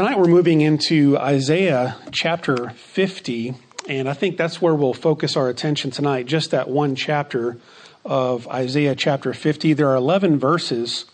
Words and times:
tonight 0.00 0.18
we're 0.18 0.24
moving 0.24 0.62
into 0.62 1.18
Isaiah 1.18 1.94
chapter 2.10 2.70
50, 2.70 3.54
and 3.86 4.08
I 4.08 4.14
think 4.14 4.38
that's 4.38 4.58
where 4.58 4.74
we'll 4.74 4.94
focus 4.94 5.36
our 5.36 5.50
attention 5.50 5.90
tonight, 5.90 6.24
just 6.24 6.52
that 6.52 6.70
one 6.70 6.94
chapter 6.96 7.58
of 8.02 8.48
Isaiah 8.48 8.94
chapter 8.94 9.34
50. 9.34 9.74
There 9.74 9.90
are 9.90 9.96
11 9.96 10.38
verses 10.38 11.04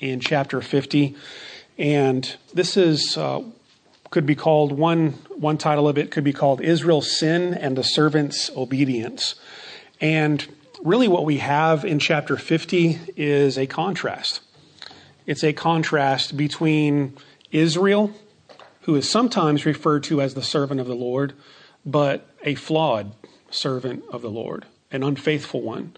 in 0.00 0.18
chapter 0.18 0.60
50, 0.60 1.14
and 1.78 2.36
this 2.52 2.76
is 2.76 3.16
uh, 3.16 3.44
could 4.10 4.26
be 4.26 4.34
called 4.34 4.72
one 4.72 5.10
one 5.36 5.56
title 5.56 5.86
of 5.86 5.96
it 5.96 6.10
could 6.10 6.24
be 6.24 6.32
called 6.32 6.60
Israel's 6.60 7.16
sin 7.16 7.54
and 7.54 7.78
the 7.78 7.84
servant's 7.84 8.50
obedience. 8.56 9.36
And 10.00 10.44
really 10.82 11.06
what 11.06 11.24
we 11.24 11.36
have 11.36 11.84
in 11.84 12.00
chapter 12.00 12.36
50 12.36 12.98
is 13.16 13.56
a 13.56 13.68
contrast. 13.68 14.40
It's 15.26 15.44
a 15.44 15.52
contrast 15.52 16.36
between 16.36 17.16
Israel, 17.50 18.12
who 18.82 18.94
is 18.94 19.08
sometimes 19.08 19.66
referred 19.66 20.04
to 20.04 20.20
as 20.20 20.34
the 20.34 20.42
servant 20.42 20.80
of 20.80 20.86
the 20.86 20.94
Lord, 20.94 21.34
but 21.84 22.28
a 22.42 22.54
flawed 22.54 23.12
servant 23.50 24.04
of 24.10 24.22
the 24.22 24.30
Lord, 24.30 24.66
an 24.90 25.02
unfaithful 25.02 25.62
one. 25.62 25.96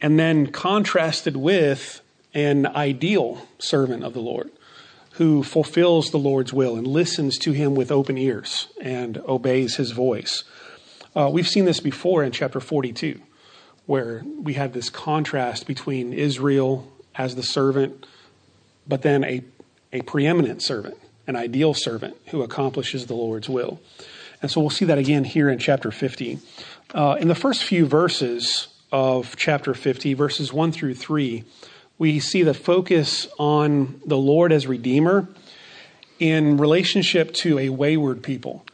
And 0.00 0.18
then 0.18 0.48
contrasted 0.48 1.36
with 1.36 2.00
an 2.34 2.66
ideal 2.66 3.46
servant 3.58 4.04
of 4.04 4.12
the 4.12 4.20
Lord 4.20 4.50
who 5.12 5.44
fulfills 5.44 6.10
the 6.10 6.18
Lord's 6.18 6.52
will 6.52 6.74
and 6.74 6.86
listens 6.86 7.38
to 7.38 7.52
him 7.52 7.76
with 7.76 7.92
open 7.92 8.18
ears 8.18 8.66
and 8.80 9.18
obeys 9.18 9.76
his 9.76 9.92
voice. 9.92 10.42
Uh, 11.14 11.30
we've 11.32 11.48
seen 11.48 11.64
this 11.64 11.78
before 11.78 12.24
in 12.24 12.32
chapter 12.32 12.58
42, 12.58 13.20
where 13.86 14.24
we 14.24 14.54
had 14.54 14.72
this 14.72 14.90
contrast 14.90 15.68
between 15.68 16.12
Israel 16.12 16.90
as 17.14 17.36
the 17.36 17.44
servant 17.44 18.06
but 18.86 19.02
then 19.02 19.24
a, 19.24 19.42
a 19.94 20.02
preeminent 20.02 20.60
servant, 20.60 20.98
an 21.26 21.36
ideal 21.36 21.72
servant 21.72 22.16
who 22.26 22.42
accomplishes 22.42 23.06
the 23.06 23.14
Lord's 23.14 23.48
will. 23.48 23.80
And 24.42 24.50
so 24.50 24.60
we'll 24.60 24.68
see 24.68 24.84
that 24.86 24.98
again 24.98 25.24
here 25.24 25.48
in 25.48 25.58
chapter 25.58 25.90
50. 25.90 26.38
Uh, 26.92 27.16
in 27.18 27.28
the 27.28 27.34
first 27.34 27.64
few 27.64 27.86
verses 27.86 28.68
of 28.92 29.36
chapter 29.36 29.72
50, 29.72 30.12
verses 30.14 30.52
1 30.52 30.72
through 30.72 30.94
3, 30.94 31.44
we 31.96 32.18
see 32.18 32.42
the 32.42 32.52
focus 32.52 33.28
on 33.38 34.00
the 34.04 34.18
Lord 34.18 34.52
as 34.52 34.66
Redeemer 34.66 35.28
in 36.18 36.56
relationship 36.56 37.32
to 37.34 37.58
a 37.60 37.68
wayward 37.68 38.22
people. 38.22 38.66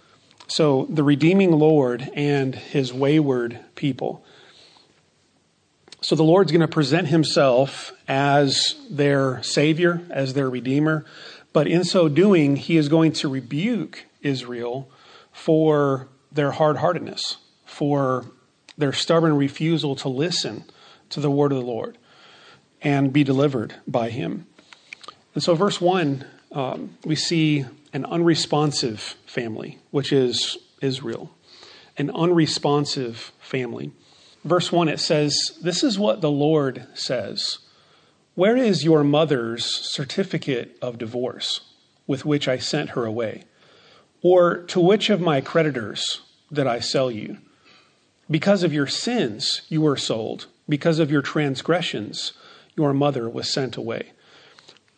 So 0.48 0.86
the 0.88 1.04
redeeming 1.04 1.52
Lord 1.52 2.10
and 2.14 2.54
his 2.54 2.92
wayward 2.92 3.60
people. 3.76 4.24
So 6.02 6.16
the 6.16 6.22
Lord's 6.24 6.50
going 6.50 6.62
to 6.62 6.68
present 6.68 7.08
himself 7.08 7.92
as 8.08 8.74
their 8.88 9.42
Savior, 9.42 10.00
as 10.10 10.32
their 10.32 10.48
Redeemer. 10.48 11.04
But 11.52 11.66
in 11.66 11.84
so 11.84 12.08
doing, 12.08 12.56
he 12.56 12.78
is 12.78 12.88
going 12.88 13.12
to 13.14 13.28
rebuke 13.28 14.06
Israel 14.22 14.90
for 15.32 16.08
their 16.32 16.52
hard 16.52 16.78
heartedness, 16.78 17.36
for 17.66 18.24
their 18.78 18.94
stubborn 18.94 19.36
refusal 19.36 19.94
to 19.96 20.08
listen 20.08 20.64
to 21.10 21.20
the 21.20 21.30
word 21.30 21.52
of 21.52 21.58
the 21.58 21.64
Lord 21.64 21.98
and 22.80 23.12
be 23.12 23.22
delivered 23.22 23.74
by 23.86 24.08
him. 24.08 24.46
And 25.34 25.42
so, 25.42 25.54
verse 25.54 25.80
1, 25.80 26.24
um, 26.52 26.96
we 27.04 27.14
see 27.14 27.66
an 27.92 28.06
unresponsive 28.06 29.16
family, 29.26 29.78
which 29.90 30.12
is 30.12 30.56
Israel. 30.80 31.30
An 31.98 32.10
unresponsive 32.10 33.32
family 33.38 33.92
verse 34.44 34.72
1, 34.72 34.88
it 34.88 35.00
says, 35.00 35.58
This 35.62 35.82
is 35.82 35.98
what 35.98 36.20
the 36.20 36.30
Lord 36.30 36.86
says 36.94 37.58
Where 38.34 38.56
is 38.56 38.84
your 38.84 39.04
mother's 39.04 39.64
certificate 39.64 40.76
of 40.80 40.98
divorce 40.98 41.60
with 42.06 42.24
which 42.24 42.48
I 42.48 42.58
sent 42.58 42.90
her 42.90 43.04
away? 43.04 43.44
Or 44.22 44.58
to 44.64 44.80
which 44.80 45.10
of 45.10 45.20
my 45.20 45.40
creditors 45.40 46.20
did 46.52 46.66
I 46.66 46.80
sell 46.80 47.10
you? 47.10 47.38
Because 48.30 48.62
of 48.62 48.72
your 48.72 48.86
sins 48.86 49.62
you 49.68 49.80
were 49.80 49.96
sold, 49.96 50.46
because 50.68 50.98
of 50.98 51.10
your 51.10 51.22
transgressions 51.22 52.32
your 52.76 52.92
mother 52.94 53.28
was 53.28 53.52
sent 53.52 53.76
away. 53.76 54.12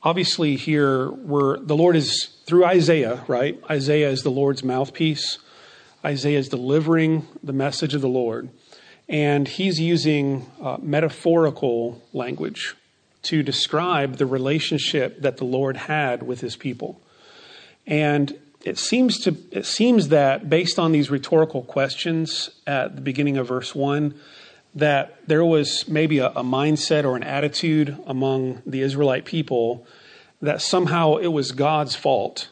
Obviously, 0.03 0.57
here 0.57 1.11
we're, 1.11 1.59
the 1.59 1.77
Lord 1.77 1.95
is 1.97 2.29
through 2.45 2.65
Isaiah, 2.65 3.25
right? 3.29 3.59
Isaiah 3.71 4.11
is 4.11 4.23
the 4.23 4.31
Lord's 4.31 4.65
mouthpiece. 4.65 5.39
Isaiah 6.05 6.39
is 6.39 6.49
delivering 6.49 7.27
the 7.43 7.53
message 7.53 7.95
of 7.95 8.01
the 8.01 8.09
Lord. 8.09 8.51
And 9.13 9.47
he's 9.47 9.79
using 9.79 10.47
uh, 10.61 10.79
metaphorical 10.81 12.03
language 12.15 12.75
to 13.25 13.43
describe 13.43 14.17
the 14.17 14.25
relationship 14.25 15.21
that 15.21 15.37
the 15.37 15.45
Lord 15.45 15.77
had 15.77 16.23
with 16.23 16.41
his 16.41 16.57
people. 16.57 16.99
And 17.87 18.37
it 18.65 18.79
seems 18.79 19.19
to 19.21 19.37
it 19.51 19.67
seems 19.67 20.09
that 20.09 20.49
based 20.49 20.79
on 20.79 20.93
these 20.93 21.11
rhetorical 21.11 21.63
questions 21.63 22.51
at 22.67 22.97
the 22.97 23.03
beginning 23.03 23.37
of 23.37 23.49
verse 23.49 23.75
1 23.75 24.15
that 24.75 25.19
there 25.29 25.45
was 25.45 25.87
maybe 25.87 26.19
a, 26.19 26.29
a 26.29 26.43
mindset 26.43 27.05
or 27.05 27.15
an 27.15 27.23
attitude 27.23 27.97
among 28.07 28.63
the 28.65 28.81
Israelite 28.81 29.27
people 29.27 29.87
that 30.41 30.63
somehow 30.63 31.17
it 31.17 31.27
was 31.27 31.53
God's 31.53 31.95
fault 31.95 32.49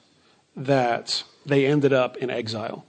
that 0.55 1.23
they 1.47 1.65
ended 1.65 1.95
up 1.95 2.19
in 2.19 2.29
exile. 2.29 2.85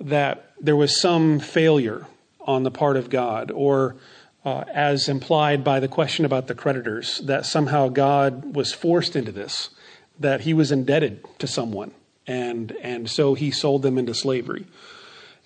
That 0.00 0.52
there 0.60 0.76
was 0.76 1.00
some 1.00 1.40
failure 1.40 2.06
on 2.46 2.62
the 2.62 2.70
part 2.70 2.96
of 2.96 3.10
God, 3.10 3.50
or 3.50 3.96
uh, 4.44 4.64
as 4.72 5.08
implied 5.08 5.62
by 5.62 5.80
the 5.80 5.88
question 5.88 6.24
about 6.24 6.48
the 6.48 6.54
creditors, 6.54 7.20
that 7.20 7.46
somehow 7.46 7.88
God 7.88 8.56
was 8.56 8.72
forced 8.72 9.14
into 9.14 9.32
this, 9.32 9.70
that 10.18 10.42
he 10.42 10.52
was 10.52 10.72
indebted 10.72 11.24
to 11.38 11.46
someone, 11.46 11.92
and, 12.26 12.72
and 12.82 13.08
so 13.08 13.34
he 13.34 13.50
sold 13.50 13.82
them 13.82 13.98
into 13.98 14.14
slavery. 14.14 14.66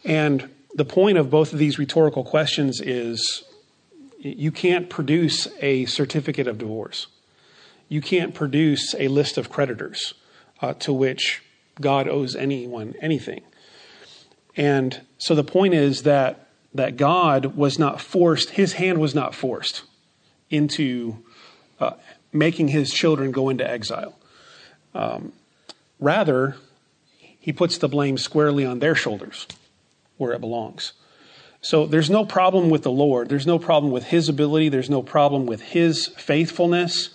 And 0.05 0.49
the 0.75 0.85
point 0.85 1.19
of 1.19 1.31
both 1.31 1.53
of 1.53 1.59
these 1.59 1.79
rhetorical 1.79 2.25
questions 2.25 2.81
is 2.81 3.45
you 4.19 4.51
can't 4.51 4.89
produce 4.89 5.49
a 5.61 5.85
certificate 5.87 6.47
of 6.47 6.59
divorce. 6.59 7.07
You 7.89 8.01
can't 8.01 8.35
produce 8.35 8.95
a 8.99 9.09
list 9.09 9.39
of 9.39 9.51
creditors 9.51 10.15
uh, 10.61 10.75
to 10.75 10.93
which 10.93 11.43
God 11.81 12.09
owes 12.09 12.35
anyone 12.35 12.95
anything. 13.01 13.43
And 14.57 15.01
so 15.19 15.35
the 15.35 15.45
point 15.45 15.75
is 15.75 16.03
that 16.03 16.46
that 16.77 16.97
God 16.97 17.57
was 17.57 17.79
not 17.79 18.01
forced, 18.01 18.51
his 18.51 18.75
hand 18.75 18.99
was 18.99 19.15
not 19.15 19.35
forced 19.35 19.83
into 20.51 21.17
uh, 21.81 21.93
making 22.33 22.69
his 22.69 22.93
children 22.93 23.33
go 23.33 23.49
into 23.49 23.69
exile. 23.69 24.19
Um, 24.95 25.33
rather, 25.99 26.57
he 27.19 27.53
puts 27.53 27.79
the 27.79 27.89
blame 27.89 28.19
squarely 28.19 28.65
on 28.65 28.79
their 28.79 28.95
shoulders 28.95 29.47
where 30.17 30.33
it 30.33 30.41
belongs. 30.41 30.93
So 31.61 31.87
there's 31.87 32.11
no 32.11 32.25
problem 32.25 32.71
with 32.71 32.83
the 32.83 32.91
Lord. 32.91 33.29
There's 33.29 33.47
no 33.47 33.59
problem 33.59 33.93
with 33.93 34.05
his 34.05 34.29
ability. 34.29 34.69
There's 34.69 34.91
no 34.91 35.03
problem 35.03 35.47
with 35.47 35.61
his 35.61 36.07
faithfulness. 36.07 37.11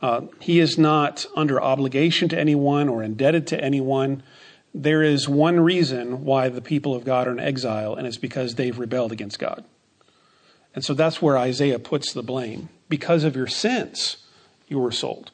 Uh, 0.00 0.22
he 0.40 0.60
is 0.60 0.78
not 0.78 1.26
under 1.34 1.60
obligation 1.60 2.28
to 2.28 2.38
anyone 2.38 2.88
or 2.88 3.02
indebted 3.02 3.46
to 3.48 3.60
anyone 3.60 4.22
there 4.82 5.02
is 5.02 5.28
one 5.28 5.58
reason 5.58 6.24
why 6.24 6.48
the 6.48 6.60
people 6.60 6.94
of 6.94 7.04
God 7.04 7.26
are 7.26 7.32
in 7.32 7.40
exile, 7.40 7.96
and 7.96 8.06
it's 8.06 8.16
because 8.16 8.54
they've 8.54 8.78
rebelled 8.78 9.10
against 9.10 9.40
God. 9.40 9.64
And 10.72 10.84
so 10.84 10.94
that's 10.94 11.20
where 11.20 11.36
Isaiah 11.36 11.80
puts 11.80 12.12
the 12.12 12.22
blame. 12.22 12.68
Because 12.88 13.24
of 13.24 13.34
your 13.34 13.48
sins, 13.48 14.18
you 14.68 14.78
were 14.78 14.92
sold. 14.92 15.32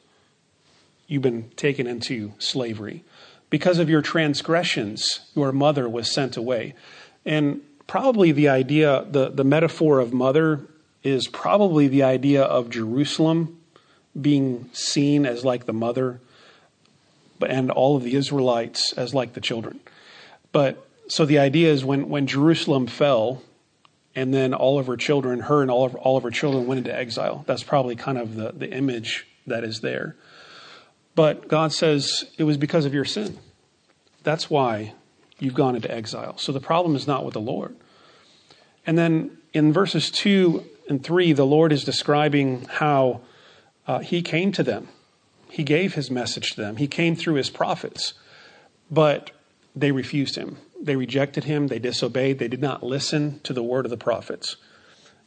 You've 1.07 1.21
been 1.21 1.51
taken 1.51 1.85
into 1.85 2.33
slavery. 2.39 3.03
Because 3.51 3.77
of 3.77 3.87
your 3.87 4.01
transgressions, 4.01 5.19
your 5.35 5.51
mother 5.51 5.87
was 5.87 6.11
sent 6.11 6.37
away. 6.37 6.73
And 7.23 7.61
probably 7.85 8.31
the 8.31 8.49
idea, 8.49 9.05
the, 9.07 9.29
the 9.29 9.43
metaphor 9.43 9.99
of 9.99 10.11
mother 10.11 10.61
is 11.03 11.27
probably 11.27 11.87
the 11.87 12.01
idea 12.01 12.41
of 12.41 12.71
Jerusalem 12.71 13.59
being 14.19 14.71
seen 14.73 15.27
as 15.27 15.45
like 15.45 15.67
the 15.67 15.73
mother 15.73 16.19
and 17.41 17.71
all 17.71 17.95
of 17.95 18.03
the 18.03 18.15
Israelites 18.15 18.93
as 18.93 19.13
like 19.13 19.33
the 19.33 19.41
children. 19.41 19.79
But 20.51 20.87
so 21.07 21.25
the 21.25 21.39
idea 21.39 21.71
is 21.71 21.83
when, 21.83 22.09
when 22.09 22.27
Jerusalem 22.27 22.87
fell, 22.87 23.41
and 24.15 24.33
then 24.33 24.53
all 24.53 24.79
of 24.79 24.87
her 24.87 24.95
children, 24.95 25.41
her 25.41 25.61
and 25.61 25.69
all 25.69 25.85
of, 25.85 25.95
all 25.95 26.17
of 26.17 26.23
her 26.23 26.31
children 26.31 26.65
went 26.67 26.79
into 26.79 26.95
exile. 26.95 27.43
That's 27.47 27.63
probably 27.63 27.95
kind 27.95 28.17
of 28.17 28.35
the, 28.35 28.53
the 28.53 28.71
image 28.71 29.27
that 29.45 29.63
is 29.63 29.81
there. 29.81 30.15
But 31.13 31.47
God 31.47 31.73
says 31.73 32.25
it 32.37 32.43
was 32.45 32.57
because 32.57 32.85
of 32.85 32.93
your 32.93 33.05
sin. 33.05 33.37
That's 34.23 34.49
why 34.49 34.93
you've 35.39 35.53
gone 35.53 35.75
into 35.75 35.93
exile. 35.93 36.37
So 36.37 36.51
the 36.51 36.59
problem 36.59 36.95
is 36.95 37.07
not 37.07 37.25
with 37.25 37.33
the 37.33 37.41
Lord. 37.41 37.75
And 38.87 38.97
then 38.97 39.37
in 39.53 39.73
verses 39.73 40.09
2 40.11 40.63
and 40.89 41.03
3, 41.03 41.33
the 41.33 41.45
Lord 41.45 41.71
is 41.71 41.83
describing 41.83 42.65
how 42.69 43.21
uh, 43.87 43.99
He 43.99 44.21
came 44.21 44.51
to 44.53 44.63
them 44.63 44.87
he 45.55 45.63
gave 45.63 45.93
his 45.93 46.11
message 46.11 46.51
to 46.51 46.59
them. 46.59 46.75
He 46.75 46.85
came 46.85 47.15
through 47.15 47.35
his 47.35 47.49
prophets, 47.49 48.13
but 48.91 49.31
they 49.73 49.93
refused 49.93 50.35
him. 50.35 50.57
They 50.81 50.97
rejected 50.97 51.45
him. 51.45 51.67
They 51.67 51.79
disobeyed. 51.79 52.39
They 52.39 52.49
did 52.49 52.59
not 52.59 52.83
listen 52.83 53.39
to 53.43 53.53
the 53.53 53.63
word 53.63 53.85
of 53.85 53.89
the 53.89 53.95
prophets. 53.95 54.57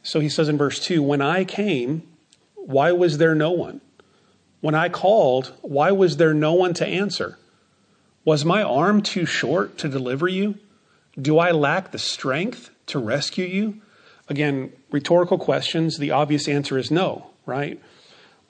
So 0.03 0.19
he 0.19 0.29
says 0.29 0.47
in 0.47 0.55
verse 0.55 0.79
2 0.85 1.01
When 1.01 1.19
I 1.19 1.45
came, 1.45 2.03
why 2.53 2.91
was 2.91 3.17
there 3.17 3.33
no 3.33 3.49
one? 3.49 3.81
When 4.61 4.75
I 4.75 4.87
called, 4.87 5.51
why 5.63 5.91
was 5.93 6.17
there 6.17 6.35
no 6.35 6.53
one 6.53 6.75
to 6.75 6.85
answer? 6.85 7.39
Was 8.23 8.45
my 8.45 8.61
arm 8.61 9.01
too 9.01 9.25
short 9.25 9.79
to 9.79 9.89
deliver 9.89 10.27
you? 10.27 10.59
Do 11.19 11.39
I 11.39 11.49
lack 11.49 11.89
the 11.89 11.97
strength 11.97 12.69
to 12.85 12.99
rescue 12.99 13.47
you? 13.47 13.81
Again, 14.27 14.73
rhetorical 14.91 15.39
questions. 15.39 15.97
The 15.97 16.11
obvious 16.11 16.47
answer 16.47 16.77
is 16.77 16.91
no, 16.91 17.31
right? 17.47 17.81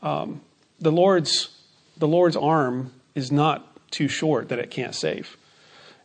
Um, 0.01 0.41
the 0.81 0.91
Lord's 0.91 1.55
the 1.99 2.07
Lord's 2.07 2.35
arm 2.35 2.91
is 3.13 3.31
not 3.31 3.91
too 3.91 4.07
short 4.07 4.49
that 4.49 4.59
it 4.59 4.71
can't 4.71 4.95
save. 4.95 5.37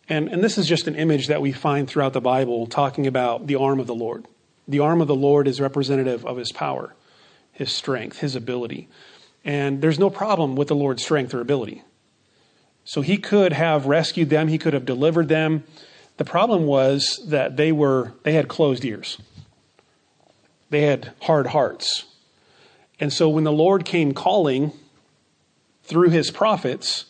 And, 0.09 0.29
and 0.29 0.45
this 0.45 0.59
is 0.59 0.67
just 0.67 0.87
an 0.87 0.97
image 0.97 1.29
that 1.29 1.41
we 1.41 1.53
find 1.53 1.89
throughout 1.89 2.13
the 2.13 2.21
Bible 2.21 2.67
talking 2.67 3.07
about 3.07 3.47
the 3.47 3.57
arm 3.57 3.81
of 3.81 3.87
the 3.87 3.95
Lord. 3.95 4.27
The 4.69 4.81
arm 4.81 5.01
of 5.01 5.09
the 5.09 5.15
Lord 5.15 5.49
is 5.49 5.61
representative 5.61 6.27
of 6.27 6.37
his 6.37 6.53
power, 6.53 6.95
his 7.53 7.73
strength, 7.73 8.19
his 8.19 8.35
ability. 8.35 8.89
And 9.45 9.81
there's 9.81 9.99
no 9.99 10.11
problem 10.11 10.57
with 10.57 10.69
the 10.69 10.75
Lord's 10.75 11.03
strength 11.03 11.33
or 11.33 11.41
ability. 11.41 11.83
So 12.85 13.01
he 13.01 13.17
could 13.17 13.53
have 13.53 13.87
rescued 13.87 14.31
them, 14.31 14.49
he 14.49 14.59
could 14.59 14.75
have 14.75 14.85
delivered 14.85 15.29
them. 15.29 15.65
The 16.17 16.25
problem 16.25 16.65
was 16.65 17.21
that 17.29 17.57
they 17.57 17.73
were 17.73 18.13
they 18.23 18.35
had 18.35 18.49
closed 18.49 18.85
ears. 18.85 19.19
They 20.71 20.83
had 20.83 21.13
hard 21.23 21.49
hearts. 21.49 22.05
And 23.01 23.13
so 23.13 23.29
when 23.29 23.45
the 23.45 23.53
Lord 23.53 23.85
came 23.85 24.13
calling 24.13 24.73
through 25.85 26.11
his 26.11 26.31
prophets, 26.31 27.07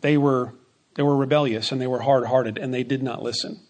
they 0.00 0.16
were 0.16 0.52
they 0.94 1.02
were 1.02 1.16
rebellious 1.16 1.72
and 1.72 1.80
they 1.80 1.86
were 1.86 2.00
hard-hearted 2.00 2.56
and 2.56 2.72
they 2.72 2.82
did 2.82 3.02
not 3.02 3.22
listen. 3.22 3.60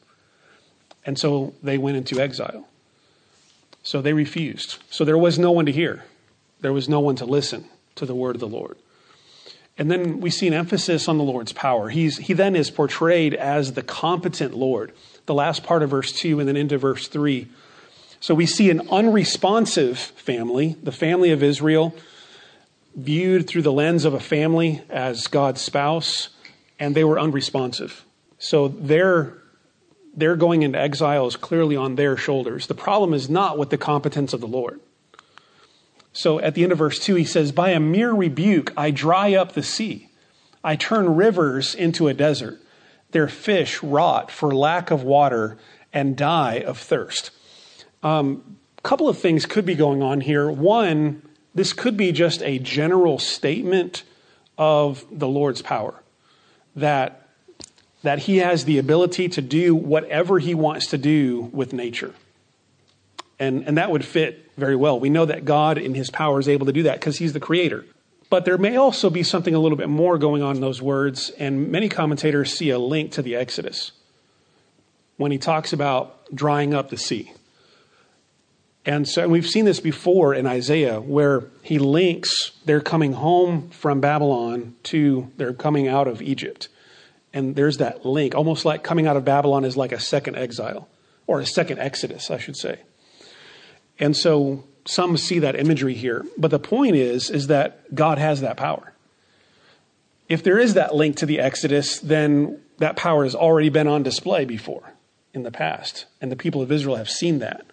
And 1.04 1.18
so 1.18 1.54
they 1.60 1.76
went 1.76 1.96
into 1.96 2.20
exile. 2.20 2.68
So 3.82 4.00
they 4.00 4.12
refused. 4.12 4.78
So 4.90 5.04
there 5.04 5.18
was 5.18 5.38
no 5.38 5.50
one 5.50 5.66
to 5.66 5.72
hear. 5.72 6.04
There 6.60 6.72
was 6.72 6.88
no 6.88 7.00
one 7.00 7.16
to 7.16 7.24
listen 7.24 7.66
to 7.96 8.06
the 8.06 8.14
word 8.14 8.36
of 8.36 8.40
the 8.40 8.48
Lord. 8.48 8.76
And 9.78 9.90
then 9.90 10.20
we 10.20 10.30
see 10.30 10.46
an 10.46 10.54
emphasis 10.54 11.08
on 11.08 11.18
the 11.18 11.24
Lord's 11.24 11.52
power. 11.52 11.88
He's, 11.88 12.16
he 12.16 12.32
then 12.32 12.56
is 12.56 12.70
portrayed 12.70 13.34
as 13.34 13.74
the 13.74 13.82
competent 13.82 14.54
Lord. 14.54 14.92
The 15.26 15.34
last 15.34 15.64
part 15.64 15.82
of 15.82 15.90
verse 15.90 16.12
2 16.12 16.40
and 16.40 16.48
then 16.48 16.56
into 16.56 16.78
verse 16.78 17.08
3. 17.08 17.46
So 18.20 18.34
we 18.34 18.46
see 18.46 18.70
an 18.70 18.88
unresponsive 18.90 19.98
family, 19.98 20.76
the 20.82 20.92
family 20.92 21.30
of 21.30 21.42
Israel, 21.42 21.94
viewed 22.96 23.46
through 23.46 23.62
the 23.62 23.72
lens 23.72 24.04
of 24.04 24.14
a 24.14 24.20
family 24.20 24.82
as 24.88 25.26
God's 25.26 25.60
spouse, 25.60 26.30
and 26.78 26.94
they 26.94 27.04
were 27.04 27.20
unresponsive. 27.20 28.04
So 28.38 28.68
their, 28.68 29.36
their 30.14 30.34
going 30.34 30.62
into 30.62 30.78
exile 30.78 31.26
is 31.26 31.36
clearly 31.36 31.76
on 31.76 31.94
their 31.94 32.16
shoulders. 32.16 32.66
The 32.66 32.74
problem 32.74 33.12
is 33.12 33.28
not 33.28 33.58
with 33.58 33.70
the 33.70 33.78
competence 33.78 34.32
of 34.32 34.40
the 34.40 34.48
Lord. 34.48 34.80
So 36.12 36.40
at 36.40 36.54
the 36.54 36.62
end 36.62 36.72
of 36.72 36.78
verse 36.78 36.98
2, 36.98 37.14
he 37.14 37.24
says, 37.24 37.52
By 37.52 37.70
a 37.70 37.80
mere 37.80 38.12
rebuke, 38.12 38.72
I 38.76 38.90
dry 38.90 39.34
up 39.34 39.52
the 39.52 39.62
sea. 39.62 40.08
I 40.64 40.74
turn 40.74 41.14
rivers 41.14 41.74
into 41.74 42.08
a 42.08 42.14
desert. 42.14 42.58
Their 43.10 43.28
fish 43.28 43.82
rot 43.82 44.30
for 44.30 44.54
lack 44.54 44.90
of 44.90 45.02
water 45.02 45.58
and 45.92 46.16
die 46.16 46.54
of 46.60 46.78
thirst. 46.78 47.30
A 48.02 48.08
um, 48.08 48.56
couple 48.82 49.08
of 49.08 49.18
things 49.18 49.44
could 49.44 49.66
be 49.66 49.74
going 49.74 50.02
on 50.02 50.22
here. 50.22 50.50
One, 50.50 51.22
this 51.56 51.72
could 51.72 51.96
be 51.96 52.12
just 52.12 52.42
a 52.42 52.58
general 52.58 53.18
statement 53.18 54.02
of 54.58 55.04
the 55.10 55.26
Lord's 55.26 55.62
power 55.62 55.94
that, 56.76 57.28
that 58.02 58.20
he 58.20 58.36
has 58.38 58.66
the 58.66 58.78
ability 58.78 59.30
to 59.30 59.42
do 59.42 59.74
whatever 59.74 60.38
he 60.38 60.54
wants 60.54 60.88
to 60.88 60.98
do 60.98 61.48
with 61.52 61.72
nature. 61.72 62.14
And, 63.38 63.66
and 63.66 63.78
that 63.78 63.90
would 63.90 64.04
fit 64.04 64.50
very 64.58 64.76
well. 64.76 65.00
We 65.00 65.08
know 65.08 65.24
that 65.24 65.46
God, 65.46 65.78
in 65.78 65.94
his 65.94 66.10
power, 66.10 66.38
is 66.38 66.48
able 66.48 66.66
to 66.66 66.72
do 66.72 66.82
that 66.84 67.00
because 67.00 67.16
he's 67.16 67.32
the 67.32 67.40
creator. 67.40 67.86
But 68.28 68.44
there 68.44 68.58
may 68.58 68.76
also 68.76 69.08
be 69.08 69.22
something 69.22 69.54
a 69.54 69.58
little 69.58 69.78
bit 69.78 69.88
more 69.88 70.18
going 70.18 70.42
on 70.42 70.56
in 70.56 70.60
those 70.60 70.82
words, 70.82 71.30
and 71.38 71.70
many 71.70 71.88
commentators 71.88 72.52
see 72.52 72.68
a 72.68 72.78
link 72.78 73.12
to 73.12 73.22
the 73.22 73.34
Exodus 73.34 73.92
when 75.16 75.32
he 75.32 75.38
talks 75.38 75.72
about 75.72 76.34
drying 76.34 76.74
up 76.74 76.90
the 76.90 76.98
sea. 76.98 77.32
And 78.86 79.08
so 79.08 79.22
and 79.22 79.32
we've 79.32 79.48
seen 79.48 79.64
this 79.64 79.80
before 79.80 80.32
in 80.32 80.46
Isaiah, 80.46 81.00
where 81.00 81.44
he 81.62 81.78
links 81.80 82.52
their 82.64 82.80
coming 82.80 83.14
home 83.14 83.68
from 83.70 84.00
Babylon 84.00 84.76
to 84.84 85.30
their 85.36 85.52
coming 85.52 85.88
out 85.88 86.06
of 86.06 86.22
Egypt. 86.22 86.68
And 87.34 87.56
there's 87.56 87.78
that 87.78 88.06
link, 88.06 88.36
almost 88.36 88.64
like 88.64 88.84
coming 88.84 89.08
out 89.08 89.16
of 89.16 89.24
Babylon 89.24 89.64
is 89.64 89.76
like 89.76 89.90
a 89.90 89.98
second 89.98 90.36
exile, 90.36 90.88
or 91.26 91.40
a 91.40 91.46
second 91.46 91.80
exodus, 91.80 92.30
I 92.30 92.38
should 92.38 92.56
say. 92.56 92.78
And 93.98 94.16
so 94.16 94.64
some 94.86 95.16
see 95.16 95.40
that 95.40 95.58
imagery 95.58 95.94
here. 95.94 96.24
But 96.38 96.52
the 96.52 96.60
point 96.60 96.94
is, 96.94 97.28
is 97.28 97.48
that 97.48 97.92
God 97.92 98.18
has 98.18 98.40
that 98.40 98.56
power. 98.56 98.92
If 100.28 100.44
there 100.44 100.58
is 100.58 100.74
that 100.74 100.94
link 100.94 101.16
to 101.16 101.26
the 101.26 101.40
Exodus, 101.40 101.98
then 102.00 102.60
that 102.78 102.96
power 102.96 103.24
has 103.24 103.34
already 103.34 103.68
been 103.68 103.86
on 103.86 104.02
display 104.02 104.44
before 104.44 104.92
in 105.32 105.42
the 105.42 105.50
past. 105.50 106.06
And 106.20 106.32
the 106.32 106.36
people 106.36 106.62
of 106.62 106.72
Israel 106.72 106.96
have 106.96 107.10
seen 107.10 107.40
that. 107.40 107.64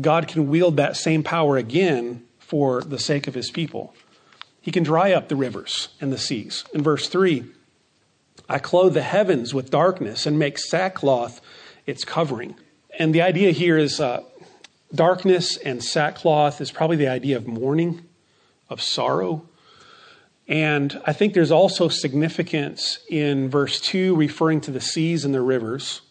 God 0.00 0.28
can 0.28 0.48
wield 0.48 0.76
that 0.76 0.96
same 0.96 1.22
power 1.22 1.56
again 1.56 2.24
for 2.38 2.82
the 2.82 2.98
sake 2.98 3.26
of 3.26 3.34
his 3.34 3.50
people. 3.50 3.94
He 4.60 4.70
can 4.70 4.82
dry 4.82 5.12
up 5.12 5.28
the 5.28 5.36
rivers 5.36 5.88
and 6.00 6.12
the 6.12 6.18
seas. 6.18 6.64
In 6.74 6.82
verse 6.82 7.08
3, 7.08 7.44
I 8.48 8.58
clothe 8.58 8.94
the 8.94 9.02
heavens 9.02 9.54
with 9.54 9.70
darkness 9.70 10.26
and 10.26 10.38
make 10.38 10.58
sackcloth 10.58 11.40
its 11.86 12.04
covering. 12.04 12.56
And 12.98 13.14
the 13.14 13.22
idea 13.22 13.52
here 13.52 13.78
is 13.78 14.00
uh, 14.00 14.22
Darkness 14.94 15.56
and 15.56 15.82
sackcloth 15.82 16.60
is 16.60 16.70
probably 16.70 16.96
the 16.96 17.08
idea 17.08 17.36
of 17.36 17.46
mourning, 17.46 18.02
of 18.70 18.80
sorrow. 18.80 19.48
And 20.46 21.00
I 21.04 21.12
think 21.12 21.34
there's 21.34 21.50
also 21.50 21.88
significance 21.88 23.00
in 23.08 23.50
verse 23.50 23.80
2 23.80 24.14
referring 24.14 24.60
to 24.62 24.70
the 24.70 24.80
seas 24.80 25.24
and 25.24 25.34
the 25.34 25.40
rivers, 25.40 26.02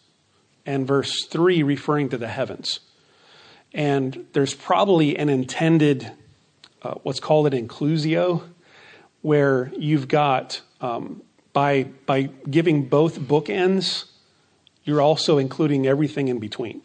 and 0.66 0.86
verse 0.86 1.24
3 1.24 1.62
referring 1.62 2.10
to 2.10 2.18
the 2.18 2.28
heavens. 2.28 2.80
And 3.76 4.26
there's 4.32 4.54
probably 4.54 5.18
an 5.18 5.28
intended, 5.28 6.10
uh, 6.82 6.94
what's 7.02 7.20
called 7.20 7.52
an 7.52 7.68
inclusio, 7.68 8.42
where 9.20 9.70
you've 9.76 10.08
got, 10.08 10.62
um, 10.80 11.22
by, 11.52 11.84
by 12.06 12.30
giving 12.50 12.88
both 12.88 13.20
bookends, 13.20 14.06
you're 14.84 15.02
also 15.02 15.36
including 15.36 15.86
everything 15.86 16.28
in 16.28 16.38
between. 16.38 16.80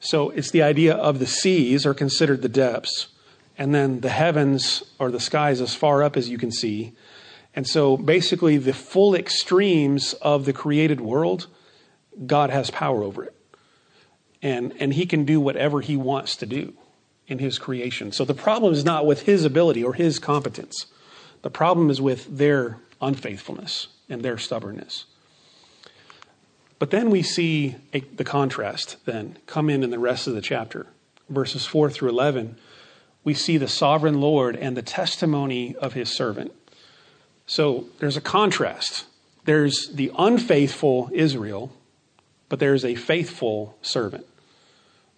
So 0.00 0.30
it's 0.30 0.50
the 0.50 0.62
idea 0.62 0.94
of 0.94 1.18
the 1.18 1.26
seas 1.26 1.84
are 1.84 1.92
considered 1.92 2.40
the 2.40 2.48
depths, 2.48 3.08
and 3.58 3.74
then 3.74 4.00
the 4.00 4.08
heavens 4.08 4.82
or 4.98 5.10
the 5.10 5.20
skies 5.20 5.60
as 5.60 5.74
far 5.74 6.02
up 6.02 6.16
as 6.16 6.30
you 6.30 6.38
can 6.38 6.50
see. 6.50 6.94
And 7.54 7.66
so 7.66 7.98
basically, 7.98 8.56
the 8.56 8.72
full 8.72 9.14
extremes 9.14 10.14
of 10.22 10.46
the 10.46 10.54
created 10.54 11.02
world, 11.02 11.48
God 12.26 12.48
has 12.48 12.70
power 12.70 13.02
over 13.02 13.24
it. 13.24 13.34
And, 14.42 14.74
and 14.80 14.94
he 14.94 15.06
can 15.06 15.24
do 15.24 15.40
whatever 15.40 15.80
he 15.80 15.96
wants 15.96 16.36
to 16.36 16.46
do 16.46 16.72
in 17.26 17.38
his 17.38 17.58
creation. 17.58 18.12
So 18.12 18.24
the 18.24 18.34
problem 18.34 18.72
is 18.72 18.84
not 18.84 19.06
with 19.06 19.22
his 19.22 19.44
ability 19.44 19.84
or 19.84 19.94
his 19.94 20.18
competence. 20.18 20.86
The 21.42 21.50
problem 21.50 21.90
is 21.90 22.00
with 22.00 22.38
their 22.38 22.78
unfaithfulness 23.00 23.88
and 24.08 24.22
their 24.22 24.38
stubbornness. 24.38 25.06
But 26.78 26.90
then 26.90 27.10
we 27.10 27.22
see 27.22 27.76
a, 27.92 28.00
the 28.00 28.24
contrast 28.24 28.96
then 29.04 29.36
come 29.46 29.68
in 29.70 29.82
in 29.82 29.90
the 29.90 29.98
rest 29.98 30.26
of 30.26 30.34
the 30.34 30.40
chapter. 30.40 30.86
Verses 31.28 31.66
4 31.66 31.90
through 31.90 32.08
11, 32.08 32.56
we 33.22 33.34
see 33.34 33.58
the 33.58 33.68
sovereign 33.68 34.20
Lord 34.20 34.56
and 34.56 34.76
the 34.76 34.82
testimony 34.82 35.76
of 35.76 35.92
his 35.92 36.08
servant. 36.08 36.52
So 37.46 37.86
there's 37.98 38.16
a 38.16 38.22
contrast. 38.22 39.04
There's 39.44 39.88
the 39.88 40.10
unfaithful 40.18 41.10
Israel, 41.12 41.72
but 42.48 42.58
there's 42.58 42.84
a 42.84 42.94
faithful 42.94 43.76
servant, 43.82 44.26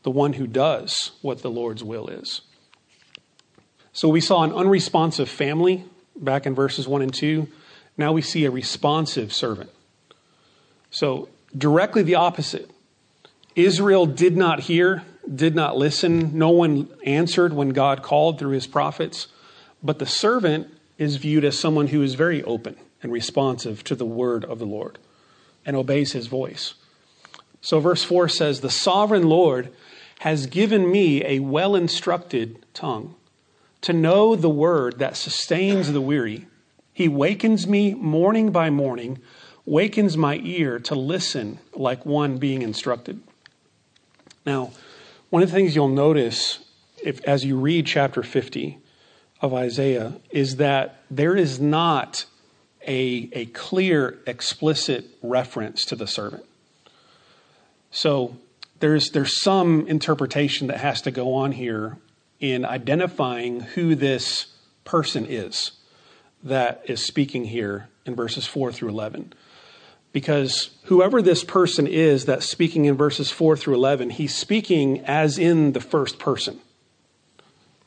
the 0.02 0.10
one 0.10 0.34
who 0.34 0.46
does 0.46 1.12
what 1.22 1.42
the 1.42 1.50
Lord's 1.50 1.84
will 1.84 2.08
is. 2.08 2.42
So 3.92 4.08
we 4.08 4.20
saw 4.20 4.42
an 4.42 4.52
unresponsive 4.52 5.28
family 5.28 5.84
back 6.16 6.46
in 6.46 6.54
verses 6.54 6.88
1 6.88 7.02
and 7.02 7.12
2. 7.12 7.48
Now 7.96 8.12
we 8.12 8.22
see 8.22 8.44
a 8.44 8.50
responsive 8.50 9.32
servant. 9.32 9.70
So 10.90 11.28
Directly 11.56 12.02
the 12.02 12.14
opposite. 12.14 12.70
Israel 13.54 14.06
did 14.06 14.36
not 14.36 14.60
hear, 14.60 15.02
did 15.32 15.54
not 15.54 15.76
listen. 15.76 16.36
No 16.38 16.50
one 16.50 16.88
answered 17.04 17.52
when 17.52 17.70
God 17.70 18.02
called 18.02 18.38
through 18.38 18.52
his 18.52 18.66
prophets. 18.66 19.28
But 19.82 19.98
the 19.98 20.06
servant 20.06 20.68
is 20.96 21.16
viewed 21.16 21.44
as 21.44 21.58
someone 21.58 21.88
who 21.88 22.02
is 22.02 22.14
very 22.14 22.42
open 22.44 22.76
and 23.02 23.12
responsive 23.12 23.84
to 23.84 23.94
the 23.94 24.06
word 24.06 24.44
of 24.44 24.58
the 24.58 24.66
Lord 24.66 24.98
and 25.66 25.76
obeys 25.76 26.12
his 26.12 26.26
voice. 26.26 26.74
So, 27.62 27.80
verse 27.80 28.02
4 28.02 28.28
says, 28.28 28.60
The 28.60 28.70
sovereign 28.70 29.28
Lord 29.28 29.72
has 30.18 30.46
given 30.46 30.90
me 30.90 31.24
a 31.24 31.38
well 31.38 31.74
instructed 31.74 32.64
tongue 32.74 33.14
to 33.80 33.92
know 33.92 34.36
the 34.36 34.50
word 34.50 34.98
that 34.98 35.16
sustains 35.16 35.92
the 35.92 36.00
weary. 36.00 36.46
He 36.92 37.08
wakens 37.08 37.66
me 37.66 37.94
morning 37.94 38.50
by 38.50 38.68
morning 38.68 39.18
wakens 39.64 40.16
my 40.16 40.40
ear 40.42 40.78
to 40.80 40.94
listen 40.94 41.58
like 41.74 42.04
one 42.04 42.38
being 42.38 42.62
instructed. 42.62 43.20
Now, 44.44 44.72
one 45.30 45.42
of 45.42 45.50
the 45.50 45.54
things 45.54 45.74
you'll 45.74 45.88
notice 45.88 46.58
if, 47.02 47.22
as 47.24 47.44
you 47.44 47.56
read 47.56 47.86
chapter 47.86 48.22
50 48.22 48.78
of 49.40 49.54
Isaiah 49.54 50.14
is 50.30 50.56
that 50.56 51.02
there 51.10 51.36
is 51.36 51.60
not 51.60 52.26
a, 52.86 53.30
a 53.32 53.46
clear, 53.46 54.18
explicit 54.26 55.06
reference 55.22 55.84
to 55.86 55.96
the 55.96 56.06
servant. 56.06 56.44
So 57.92 58.36
there's, 58.80 59.10
there's 59.10 59.40
some 59.40 59.86
interpretation 59.86 60.66
that 60.66 60.78
has 60.78 61.02
to 61.02 61.10
go 61.10 61.34
on 61.34 61.52
here 61.52 61.98
in 62.40 62.64
identifying 62.64 63.60
who 63.60 63.94
this 63.94 64.46
person 64.84 65.26
is 65.26 65.72
that 66.42 66.82
is 66.86 67.06
speaking 67.06 67.44
here 67.44 67.88
in 68.04 68.16
verses 68.16 68.46
4 68.46 68.72
through 68.72 68.88
11. 68.88 69.34
Because 70.10 70.70
whoever 70.84 71.22
this 71.22 71.44
person 71.44 71.86
is 71.86 72.24
that's 72.24 72.46
speaking 72.46 72.86
in 72.86 72.96
verses 72.96 73.30
4 73.30 73.56
through 73.56 73.74
11, 73.74 74.10
he's 74.10 74.34
speaking 74.34 75.00
as 75.04 75.38
in 75.38 75.72
the 75.72 75.80
first 75.80 76.18
person. 76.18 76.60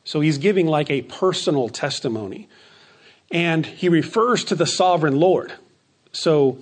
So 0.03 0.21
he's 0.21 0.38
giving 0.38 0.67
like 0.67 0.89
a 0.89 1.01
personal 1.01 1.67
testimony. 1.67 2.47
And 3.31 3.65
he 3.65 3.89
refers 3.89 4.43
to 4.45 4.55
the 4.55 4.67
sovereign 4.67 5.19
Lord. 5.19 5.53
So 6.12 6.59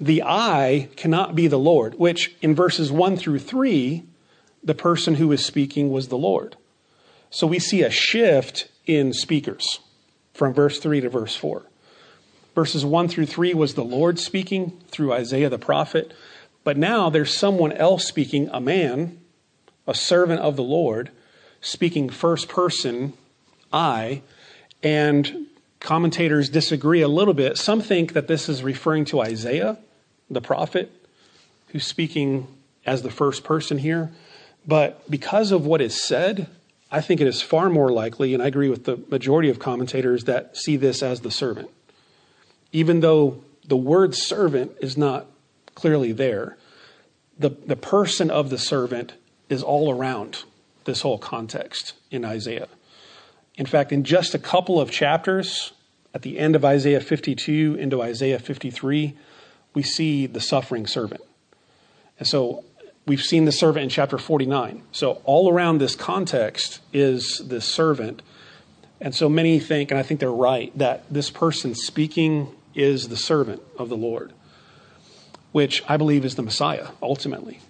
the 0.00 0.22
I 0.24 0.88
cannot 0.96 1.34
be 1.34 1.46
the 1.46 1.58
Lord, 1.58 1.94
which 1.94 2.34
in 2.42 2.54
verses 2.54 2.90
1 2.90 3.16
through 3.16 3.38
3, 3.38 4.04
the 4.62 4.74
person 4.74 5.16
who 5.16 5.28
was 5.28 5.44
speaking 5.44 5.90
was 5.90 6.08
the 6.08 6.18
Lord. 6.18 6.56
So 7.30 7.46
we 7.46 7.58
see 7.58 7.82
a 7.82 7.90
shift 7.90 8.68
in 8.86 9.12
speakers 9.12 9.80
from 10.32 10.52
verse 10.52 10.78
3 10.78 11.00
to 11.02 11.08
verse 11.08 11.36
4. 11.36 11.62
Verses 12.54 12.84
1 12.84 13.08
through 13.08 13.26
3 13.26 13.54
was 13.54 13.74
the 13.74 13.84
Lord 13.84 14.18
speaking 14.18 14.80
through 14.88 15.12
Isaiah 15.12 15.48
the 15.48 15.58
prophet. 15.58 16.12
But 16.62 16.76
now 16.76 17.10
there's 17.10 17.36
someone 17.36 17.72
else 17.72 18.04
speaking, 18.04 18.48
a 18.52 18.60
man, 18.60 19.20
a 19.86 19.94
servant 19.94 20.40
of 20.40 20.56
the 20.56 20.62
Lord, 20.62 21.10
speaking 21.60 22.08
first 22.08 22.48
person, 22.48 23.12
I. 23.72 24.22
And 24.82 25.43
commentators 25.84 26.48
disagree 26.48 27.02
a 27.02 27.08
little 27.08 27.34
bit. 27.34 27.56
Some 27.56 27.80
think 27.80 28.14
that 28.14 28.26
this 28.26 28.48
is 28.48 28.64
referring 28.64 29.04
to 29.06 29.20
Isaiah, 29.20 29.78
the 30.28 30.40
prophet, 30.40 30.90
who's 31.68 31.86
speaking 31.86 32.48
as 32.84 33.02
the 33.02 33.10
first 33.10 33.44
person 33.44 33.78
here. 33.78 34.10
But 34.66 35.08
because 35.08 35.52
of 35.52 35.64
what 35.64 35.80
is 35.80 36.02
said, 36.02 36.48
I 36.90 37.00
think 37.00 37.20
it 37.20 37.26
is 37.26 37.42
far 37.42 37.70
more 37.70 37.92
likely, 37.92 38.34
and 38.34 38.42
I 38.42 38.46
agree 38.46 38.68
with 38.68 38.84
the 38.84 38.98
majority 39.08 39.50
of 39.50 39.58
commentators 39.58 40.24
that 40.24 40.56
see 40.56 40.76
this 40.76 41.02
as 41.02 41.20
the 41.20 41.30
servant 41.30 41.70
even 42.74 42.98
though 43.00 43.40
the 43.64 43.76
word 43.76 44.14
servant 44.16 44.72
is 44.80 44.98
not 44.98 45.26
clearly 45.76 46.12
there, 46.12 46.58
the, 47.38 47.48
the 47.48 47.76
person 47.76 48.30
of 48.30 48.50
the 48.50 48.58
servant 48.58 49.14
is 49.48 49.62
all 49.62 49.90
around 49.92 50.42
this 50.84 51.00
whole 51.00 51.16
context 51.16 51.94
in 52.10 52.24
Isaiah. 52.24 52.68
In 53.54 53.64
fact, 53.64 53.92
in 53.92 54.02
just 54.02 54.34
a 54.34 54.40
couple 54.40 54.80
of 54.80 54.90
chapters, 54.90 55.72
at 56.14 56.22
the 56.22 56.38
end 56.38 56.54
of 56.54 56.64
Isaiah 56.64 57.00
52 57.00 57.74
into 57.74 58.00
Isaiah 58.00 58.38
53, 58.38 59.14
we 59.74 59.82
see 59.82 60.26
the 60.26 60.40
suffering 60.40 60.86
servant. 60.86 61.22
And 62.18 62.28
so 62.28 62.64
we've 63.04 63.20
seen 63.20 63.44
the 63.44 63.52
servant 63.52 63.82
in 63.82 63.88
chapter 63.88 64.16
49. 64.16 64.82
So 64.92 65.20
all 65.24 65.52
around 65.52 65.78
this 65.78 65.96
context 65.96 66.80
is 66.92 67.42
this 67.44 67.64
servant. 67.64 68.22
And 69.00 69.12
so 69.12 69.28
many 69.28 69.58
think, 69.58 69.90
and 69.90 69.98
I 69.98 70.04
think 70.04 70.20
they're 70.20 70.30
right, 70.30 70.76
that 70.78 71.04
this 71.10 71.30
person 71.30 71.74
speaking 71.74 72.48
is 72.74 73.08
the 73.08 73.16
servant 73.16 73.60
of 73.76 73.88
the 73.88 73.96
Lord, 73.96 74.32
which 75.50 75.82
I 75.88 75.96
believe 75.96 76.24
is 76.24 76.36
the 76.36 76.42
Messiah, 76.42 76.88
ultimately, 77.02 77.60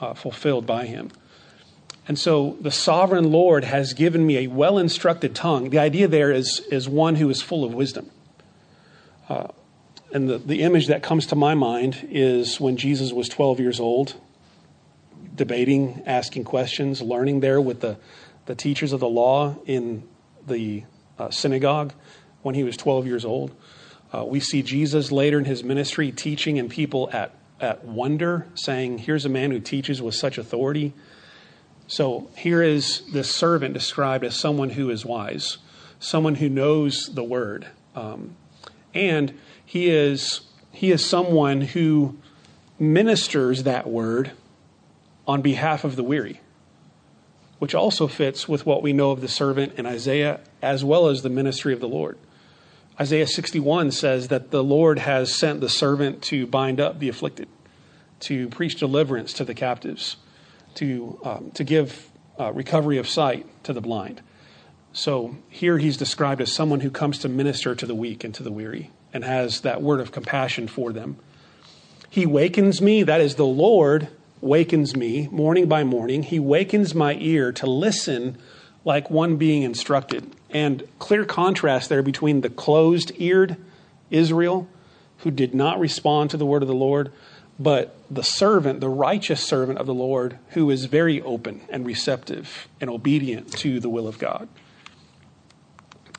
uh, 0.00 0.14
fulfilled 0.14 0.66
by 0.66 0.86
him. 0.86 1.10
And 2.08 2.18
so 2.18 2.56
the 2.60 2.70
sovereign 2.70 3.30
Lord 3.30 3.64
has 3.64 3.92
given 3.92 4.26
me 4.26 4.38
a 4.38 4.46
well 4.46 4.78
instructed 4.78 5.34
tongue. 5.34 5.70
The 5.70 5.78
idea 5.78 6.08
there 6.08 6.32
is, 6.32 6.60
is 6.70 6.88
one 6.88 7.16
who 7.16 7.28
is 7.30 7.42
full 7.42 7.64
of 7.64 7.74
wisdom. 7.74 8.10
Uh, 9.28 9.48
and 10.12 10.28
the, 10.28 10.38
the 10.38 10.62
image 10.62 10.88
that 10.88 11.02
comes 11.02 11.26
to 11.26 11.36
my 11.36 11.54
mind 11.54 12.08
is 12.10 12.58
when 12.60 12.76
Jesus 12.76 13.12
was 13.12 13.28
12 13.28 13.60
years 13.60 13.78
old, 13.78 14.14
debating, 15.34 16.02
asking 16.04 16.44
questions, 16.44 17.00
learning 17.00 17.40
there 17.40 17.60
with 17.60 17.80
the, 17.80 17.96
the 18.46 18.56
teachers 18.56 18.92
of 18.92 18.98
the 18.98 19.08
law 19.08 19.56
in 19.66 20.02
the 20.46 20.82
uh, 21.18 21.30
synagogue 21.30 21.92
when 22.42 22.54
he 22.54 22.64
was 22.64 22.76
12 22.76 23.06
years 23.06 23.24
old. 23.24 23.54
Uh, 24.12 24.24
we 24.24 24.40
see 24.40 24.62
Jesus 24.62 25.12
later 25.12 25.38
in 25.38 25.44
his 25.44 25.62
ministry 25.62 26.10
teaching, 26.10 26.58
and 26.58 26.68
people 26.68 27.08
at, 27.12 27.32
at 27.60 27.84
wonder, 27.84 28.46
saying, 28.54 28.98
Here's 28.98 29.24
a 29.24 29.28
man 29.28 29.52
who 29.52 29.60
teaches 29.60 30.02
with 30.02 30.16
such 30.16 30.38
authority. 30.38 30.92
So 31.90 32.28
here 32.36 32.62
is 32.62 33.02
this 33.12 33.34
servant 33.34 33.74
described 33.74 34.24
as 34.24 34.36
someone 34.36 34.70
who 34.70 34.90
is 34.90 35.04
wise, 35.04 35.58
someone 35.98 36.36
who 36.36 36.48
knows 36.48 37.10
the 37.12 37.24
word. 37.24 37.66
Um, 37.96 38.36
and 38.94 39.36
he 39.66 39.90
is, 39.90 40.42
he 40.70 40.92
is 40.92 41.04
someone 41.04 41.62
who 41.62 42.16
ministers 42.78 43.64
that 43.64 43.88
word 43.88 44.30
on 45.26 45.42
behalf 45.42 45.82
of 45.82 45.96
the 45.96 46.04
weary, 46.04 46.40
which 47.58 47.74
also 47.74 48.06
fits 48.06 48.48
with 48.48 48.64
what 48.64 48.84
we 48.84 48.92
know 48.92 49.10
of 49.10 49.20
the 49.20 49.26
servant 49.26 49.72
in 49.76 49.84
Isaiah 49.84 50.38
as 50.62 50.84
well 50.84 51.08
as 51.08 51.22
the 51.22 51.28
ministry 51.28 51.72
of 51.72 51.80
the 51.80 51.88
Lord. 51.88 52.16
Isaiah 53.00 53.26
61 53.26 53.90
says 53.90 54.28
that 54.28 54.52
the 54.52 54.62
Lord 54.62 55.00
has 55.00 55.34
sent 55.34 55.60
the 55.60 55.68
servant 55.68 56.22
to 56.22 56.46
bind 56.46 56.78
up 56.78 57.00
the 57.00 57.08
afflicted, 57.08 57.48
to 58.20 58.48
preach 58.48 58.76
deliverance 58.76 59.32
to 59.32 59.44
the 59.44 59.54
captives, 59.54 60.14
to, 60.76 61.20
um, 61.24 61.50
to 61.52 61.64
give 61.64 62.10
uh, 62.38 62.52
recovery 62.52 62.98
of 62.98 63.08
sight 63.08 63.46
to 63.64 63.72
the 63.72 63.80
blind. 63.80 64.22
So 64.92 65.36
here 65.48 65.78
he's 65.78 65.96
described 65.96 66.40
as 66.40 66.52
someone 66.52 66.80
who 66.80 66.90
comes 66.90 67.18
to 67.18 67.28
minister 67.28 67.74
to 67.74 67.86
the 67.86 67.94
weak 67.94 68.24
and 68.24 68.34
to 68.34 68.42
the 68.42 68.50
weary 68.50 68.90
and 69.12 69.24
has 69.24 69.60
that 69.60 69.82
word 69.82 70.00
of 70.00 70.12
compassion 70.12 70.68
for 70.68 70.92
them. 70.92 71.16
He 72.08 72.26
wakens 72.26 72.80
me, 72.80 73.04
that 73.04 73.20
is, 73.20 73.36
the 73.36 73.46
Lord 73.46 74.08
wakens 74.40 74.96
me 74.96 75.28
morning 75.28 75.68
by 75.68 75.84
morning. 75.84 76.22
He 76.22 76.40
wakens 76.40 76.94
my 76.94 77.14
ear 77.20 77.52
to 77.52 77.66
listen 77.66 78.38
like 78.84 79.10
one 79.10 79.36
being 79.36 79.62
instructed. 79.62 80.34
And 80.50 80.88
clear 80.98 81.24
contrast 81.24 81.88
there 81.88 82.02
between 82.02 82.40
the 82.40 82.50
closed 82.50 83.12
eared 83.16 83.56
Israel, 84.10 84.68
who 85.18 85.30
did 85.30 85.54
not 85.54 85.78
respond 85.78 86.30
to 86.30 86.36
the 86.36 86.46
word 86.46 86.62
of 86.62 86.68
the 86.68 86.74
Lord, 86.74 87.12
but 87.58 87.96
the 88.10 88.24
servant, 88.24 88.80
the 88.80 88.88
righteous 88.88 89.40
servant 89.40 89.78
of 89.78 89.86
the 89.86 89.94
Lord, 89.94 90.38
who 90.50 90.70
is 90.70 90.86
very 90.86 91.22
open 91.22 91.62
and 91.68 91.86
receptive 91.86 92.68
and 92.80 92.90
obedient 92.90 93.52
to 93.58 93.78
the 93.78 93.88
will 93.88 94.08
of 94.08 94.18
God. 94.18 94.48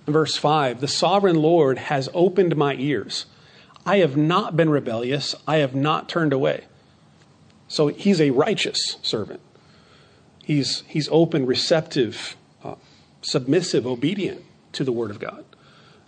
Verse 0.07 0.37
5 0.37 0.79
The 0.79 0.87
sovereign 0.87 1.35
Lord 1.35 1.77
has 1.77 2.09
opened 2.13 2.55
my 2.55 2.75
ears. 2.75 3.25
I 3.85 3.97
have 3.97 4.15
not 4.15 4.55
been 4.55 4.69
rebellious, 4.69 5.35
I 5.47 5.57
have 5.57 5.75
not 5.75 6.07
turned 6.07 6.33
away. 6.33 6.65
So 7.67 7.87
he's 7.87 8.21
a 8.21 8.31
righteous 8.31 8.97
servant. 9.01 9.41
He's, 10.43 10.83
he's 10.87 11.07
open, 11.11 11.45
receptive, 11.45 12.35
uh, 12.63 12.75
submissive, 13.21 13.87
obedient 13.87 14.43
to 14.73 14.83
the 14.83 14.91
Word 14.91 15.11
of 15.11 15.19
God. 15.19 15.45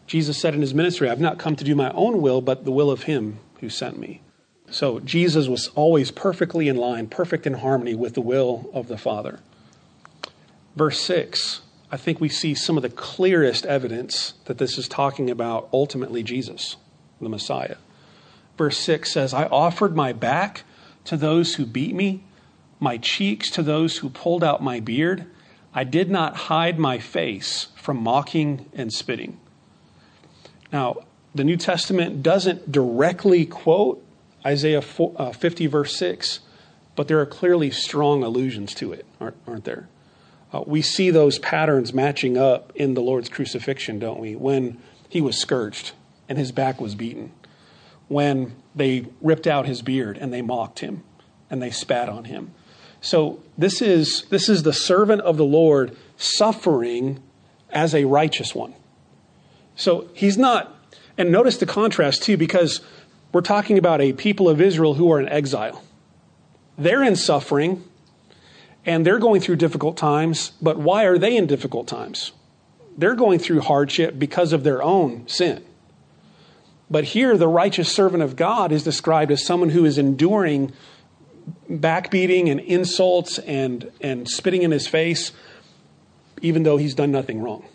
Jesus 0.07 0.39
said 0.39 0.53
in 0.53 0.61
his 0.61 0.73
ministry, 0.73 1.09
I've 1.09 1.19
not 1.19 1.39
come 1.39 1.55
to 1.55 1.63
do 1.63 1.75
my 1.75 1.91
own 1.91 2.21
will, 2.21 2.41
but 2.41 2.65
the 2.65 2.71
will 2.71 2.91
of 2.91 3.03
Him 3.03 3.39
who 3.61 3.69
sent 3.69 3.97
me. 3.97 4.21
So 4.73 4.99
Jesus 4.99 5.47
was 5.47 5.69
always 5.75 6.09
perfectly 6.09 6.67
in 6.67 6.77
line, 6.77 7.05
perfect 7.05 7.45
in 7.45 7.53
harmony 7.53 7.93
with 7.93 8.15
the 8.15 8.21
will 8.21 8.71
of 8.73 8.87
the 8.87 8.97
Father. 8.97 9.39
Verse 10.75 10.99
6, 11.01 11.61
I 11.91 11.97
think 11.97 12.19
we 12.19 12.27
see 12.27 12.55
some 12.55 12.75
of 12.75 12.81
the 12.81 12.89
clearest 12.89 13.67
evidence 13.67 14.33
that 14.45 14.57
this 14.57 14.79
is 14.79 14.87
talking 14.87 15.29
about 15.29 15.69
ultimately 15.71 16.23
Jesus, 16.23 16.77
the 17.21 17.29
Messiah. 17.29 17.75
Verse 18.57 18.79
6 18.79 19.11
says, 19.11 19.31
I 19.31 19.45
offered 19.45 19.95
my 19.95 20.11
back 20.11 20.63
to 21.05 21.17
those 21.17 21.53
who 21.53 21.67
beat 21.67 21.93
me, 21.93 22.23
my 22.79 22.97
cheeks 22.97 23.51
to 23.51 23.61
those 23.61 23.97
who 23.97 24.09
pulled 24.09 24.43
out 24.43 24.63
my 24.63 24.79
beard. 24.79 25.27
I 25.75 25.83
did 25.83 26.09
not 26.09 26.35
hide 26.35 26.79
my 26.79 26.97
face 26.97 27.67
from 27.75 27.97
mocking 27.97 28.71
and 28.73 28.91
spitting. 28.91 29.39
Now, 30.71 31.03
the 31.35 31.43
New 31.43 31.57
Testament 31.57 32.23
doesn't 32.23 32.71
directly 32.71 33.45
quote 33.45 34.03
Isaiah 34.45 34.83
uh, 35.17 35.31
50, 35.31 35.67
verse 35.67 35.95
6, 35.95 36.39
but 36.95 37.07
there 37.07 37.19
are 37.19 37.25
clearly 37.25 37.71
strong 37.71 38.23
allusions 38.23 38.73
to 38.75 38.91
it, 38.91 39.05
aren't, 39.19 39.37
aren't 39.47 39.63
there? 39.65 39.87
Uh, 40.51 40.63
we 40.65 40.81
see 40.81 41.09
those 41.09 41.39
patterns 41.39 41.93
matching 41.93 42.37
up 42.37 42.71
in 42.75 42.93
the 42.93 43.01
Lord's 43.01 43.29
crucifixion, 43.29 43.99
don't 43.99 44.19
we? 44.19 44.35
When 44.35 44.77
he 45.09 45.21
was 45.21 45.37
scourged 45.37 45.93
and 46.29 46.37
his 46.37 46.51
back 46.51 46.79
was 46.79 46.95
beaten, 46.95 47.31
when 48.07 48.55
they 48.75 49.07
ripped 49.21 49.47
out 49.47 49.65
his 49.65 49.81
beard 49.81 50.17
and 50.17 50.31
they 50.31 50.41
mocked 50.41 50.79
him 50.79 51.03
and 51.49 51.61
they 51.61 51.71
spat 51.71 52.09
on 52.09 52.25
him 52.25 52.53
so 53.03 53.43
this 53.57 53.81
is 53.81 54.23
this 54.29 54.47
is 54.47 54.63
the 54.63 54.71
servant 54.71 55.21
of 55.21 55.35
the 55.35 55.43
Lord 55.43 55.95
suffering 56.15 57.21
as 57.69 57.93
a 57.93 58.05
righteous 58.05 58.55
one. 58.55 58.73
So 59.75 60.07
he's 60.13 60.37
not 60.37 60.73
and 61.17 61.29
notice 61.29 61.57
the 61.57 61.65
contrast 61.65 62.23
too 62.23 62.37
because 62.37 62.79
we're 63.33 63.41
talking 63.41 63.77
about 63.77 63.99
a 63.99 64.13
people 64.13 64.47
of 64.47 64.61
Israel 64.61 64.93
who 64.93 65.11
are 65.11 65.19
in 65.19 65.27
exile. 65.27 65.83
They're 66.77 67.03
in 67.03 67.15
suffering 67.15 67.83
and 68.85 69.05
they're 69.05 69.19
going 69.19 69.41
through 69.41 69.55
difficult 69.57 69.97
times, 69.97 70.51
but 70.61 70.77
why 70.77 71.03
are 71.05 71.17
they 71.17 71.35
in 71.35 71.47
difficult 71.47 71.87
times? 71.87 72.31
They're 72.97 73.15
going 73.15 73.39
through 73.39 73.61
hardship 73.61 74.19
because 74.19 74.53
of 74.53 74.63
their 74.63 74.83
own 74.83 75.27
sin. 75.27 75.63
But 76.91 77.05
here, 77.05 77.37
the 77.37 77.47
righteous 77.47 77.91
servant 77.91 78.21
of 78.21 78.35
God 78.35 78.71
is 78.71 78.83
described 78.83 79.31
as 79.31 79.43
someone 79.43 79.69
who 79.69 79.83
is 79.83 79.97
enduring 79.97 80.73
backbeating 81.69 82.51
and 82.51 82.59
insults 82.59 83.39
and, 83.39 83.91
and 83.99 84.29
spitting 84.29 84.61
in 84.61 84.71
his 84.71 84.87
face, 84.87 85.31
even 86.41 86.63
though 86.63 86.77
he's 86.77 86.93
done 86.93 87.11
nothing 87.11 87.41
wrong. 87.41 87.65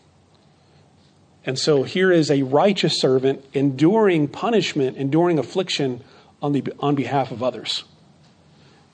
And 1.48 1.58
so 1.58 1.82
here 1.82 2.12
is 2.12 2.30
a 2.30 2.42
righteous 2.42 3.00
servant 3.00 3.42
enduring 3.54 4.28
punishment, 4.28 4.98
enduring 4.98 5.38
affliction 5.38 6.04
on, 6.42 6.52
the, 6.52 6.62
on 6.78 6.94
behalf 6.94 7.32
of 7.32 7.42
others. 7.42 7.84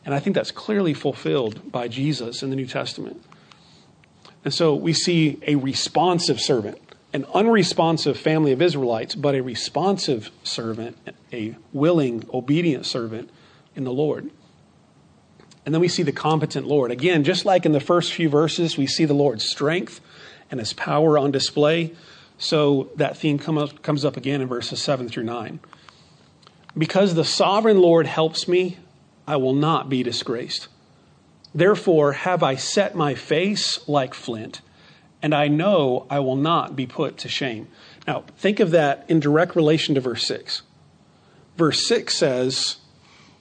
And 0.05 0.15
I 0.15 0.21
think 0.21 0.37
that's 0.37 0.53
clearly 0.53 0.95
fulfilled 0.95 1.73
by 1.73 1.89
Jesus 1.89 2.45
in 2.45 2.51
the 2.51 2.57
New 2.57 2.67
Testament. 2.67 3.21
And 4.45 4.55
so 4.55 4.73
we 4.73 4.93
see 4.93 5.41
a 5.49 5.57
responsive 5.57 6.41
servant 6.41 6.79
an 7.13 7.25
unresponsive 7.35 8.17
family 8.17 8.53
of 8.53 8.63
Israelites, 8.63 9.17
but 9.17 9.35
a 9.35 9.41
responsive 9.41 10.31
servant, 10.45 10.97
a 11.33 11.57
willing, 11.73 12.25
obedient 12.33 12.87
servant 12.87 13.31
in 13.75 13.83
the 13.83 13.93
Lord. 13.93 14.31
And 15.67 15.75
then 15.75 15.81
we 15.81 15.89
see 15.89 16.05
the 16.05 16.13
competent 16.13 16.69
Lord. 16.69 16.93
Again, 16.93 17.25
just 17.25 17.45
like 17.45 17.67
in 17.67 17.73
the 17.73 17.81
first 17.81 18.13
few 18.13 18.29
verses, 18.29 18.77
we 18.77 18.87
see 18.87 19.07
the 19.07 19.15
Lord's 19.15 19.45
strength 19.45 20.01
and 20.53 20.61
his 20.61 20.73
power 20.73 21.19
on 21.19 21.33
display. 21.33 21.95
So 22.39 22.91
that 22.97 23.17
theme 23.17 23.39
come 23.39 23.59
up, 23.59 23.83
comes 23.83 24.05
up 24.05 24.17
again 24.17 24.41
in 24.41 24.49
verses 24.49 24.83
7 24.83 25.09
through 25.09 25.25
9. 25.25 25.61
Because 26.77 27.15
the 27.15 27.25
sovereign 27.25 27.81
Lord 27.81 28.07
helps 28.07 28.49
me, 28.49 28.79
I 29.27 29.37
will 29.37 29.55
not 29.55 29.89
be 29.89 30.03
disgraced. 30.03 30.69
Therefore, 31.55 32.13
have 32.13 32.43
I 32.43 32.57
set 32.57 32.97
my 32.97 33.15
face 33.15 33.89
like 33.89 34.13
flint 34.13 34.61
and 35.25 35.35
I 35.35 35.49
know 35.49 36.07
I 36.11 36.19
will 36.19 36.37
not 36.37 36.77
be 36.77 36.87
put 36.87 37.17
to 37.19 37.31
shame. 37.31 37.69
Now, 38.07 38.25
think 38.37 38.61
of 38.61 38.73
that 38.73 39.07
in 39.09 39.21
direct 39.21 39.57
relation 39.57 39.95
to 39.95 40.01
verse 40.03 40.27
6. 40.27 40.61
Verse 41.57 41.87
6 41.87 42.15
says, 42.15 42.77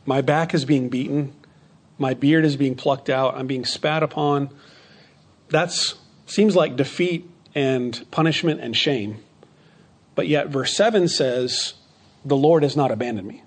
My 0.05 0.21
back 0.21 0.53
is 0.53 0.63
being 0.63 0.88
beaten, 0.88 1.33
my 1.97 2.13
beard 2.13 2.45
is 2.45 2.55
being 2.55 2.75
plucked 2.75 3.09
out, 3.09 3.35
I'm 3.35 3.47
being 3.47 3.65
spat 3.65 4.01
upon. 4.01 4.50
That 5.50 5.73
seems 6.25 6.55
like 6.55 6.77
defeat 6.77 7.29
and 7.55 8.05
punishment 8.12 8.60
and 8.62 8.75
shame. 8.75 9.17
But 10.15 10.27
yet, 10.27 10.48
verse 10.48 10.75
7 10.75 11.07
says, 11.07 11.74
The 12.24 12.38
Lord 12.38 12.63
has 12.63 12.75
not 12.75 12.91
abandoned 12.91 13.27
me. 13.27 13.43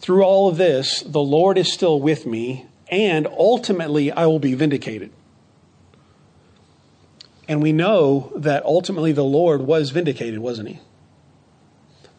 Through 0.00 0.24
all 0.24 0.48
of 0.48 0.56
this, 0.56 1.00
the 1.00 1.20
Lord 1.20 1.56
is 1.58 1.72
still 1.72 2.00
with 2.00 2.26
me, 2.26 2.66
and 2.88 3.26
ultimately 3.26 4.10
I 4.10 4.26
will 4.26 4.40
be 4.40 4.54
vindicated. 4.54 5.10
And 7.48 7.62
we 7.62 7.72
know 7.72 8.32
that 8.36 8.64
ultimately 8.64 9.12
the 9.12 9.24
Lord 9.24 9.62
was 9.62 9.90
vindicated, 9.90 10.40
wasn't 10.40 10.70
he? 10.70 10.80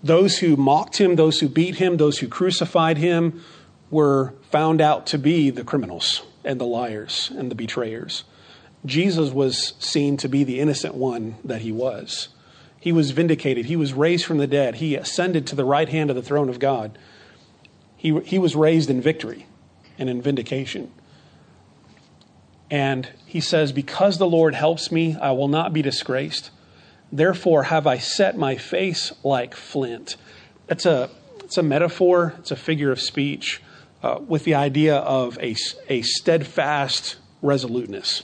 Those 0.04 0.40
who 0.40 0.56
mocked 0.58 0.98
him, 0.98 1.16
those 1.16 1.40
who 1.40 1.48
beat 1.48 1.76
him, 1.76 1.98
those 1.98 2.20
who 2.20 2.28
crucified 2.28 2.98
him 2.98 3.42
were 3.90 4.34
found 4.52 4.82
out 4.82 5.08
to 5.08 5.18
be 5.18 5.50
the 5.50 5.64
criminals 5.64 6.24
and 6.44 6.60
the 6.60 6.66
liars 6.66 7.32
and 7.38 7.50
the 7.50 7.56
betrayers. 7.56 8.24
Jesus 8.86 9.32
was 9.32 9.74
seen 9.80 10.18
to 10.18 10.28
be 10.28 10.44
the 10.44 10.60
innocent 10.60 10.96
one 10.96 11.36
that 11.44 11.62
he 11.62 11.72
was. 11.72 12.30
He 12.80 12.92
was 12.92 13.12
vindicated. 13.12 13.66
He 13.66 13.78
was 13.78 13.94
raised 13.94 14.26
from 14.26 14.40
the 14.40 14.48
dead. 14.48 14.76
He 14.76 14.96
ascended 14.96 15.48
to 15.48 15.56
the 15.56 15.64
right 15.64 15.88
hand 15.88 16.10
of 16.10 16.18
the 16.18 16.22
throne 16.22 16.50
of 16.50 16.60
God. 16.60 16.98
He, 17.96 18.20
he 18.22 18.38
was 18.38 18.56
raised 18.56 18.90
in 18.90 19.00
victory 19.00 19.46
and 19.98 20.10
in 20.10 20.22
vindication. 20.22 20.92
And 22.70 23.08
he 23.26 23.40
says, 23.40 23.72
Because 23.72 24.18
the 24.18 24.28
Lord 24.28 24.56
helps 24.56 24.92
me, 24.92 25.16
I 25.16 25.32
will 25.32 25.48
not 25.48 25.72
be 25.72 25.82
disgraced. 25.82 26.52
Therefore 27.12 27.64
have 27.64 27.88
I 27.88 28.00
set 28.00 28.38
my 28.38 28.58
face 28.58 29.14
like 29.24 29.56
flint. 29.56 30.18
That's 30.68 30.86
a, 30.86 31.10
it's 31.44 31.58
a 31.58 31.64
metaphor, 31.64 32.34
it's 32.40 32.52
a 32.52 32.56
figure 32.56 32.92
of 32.92 33.00
speech 33.00 33.62
uh, 34.02 34.20
with 34.28 34.44
the 34.44 34.56
idea 34.56 34.98
of 34.98 35.38
a, 35.38 35.56
a 35.88 36.02
steadfast 36.02 37.16
resoluteness. 37.42 38.24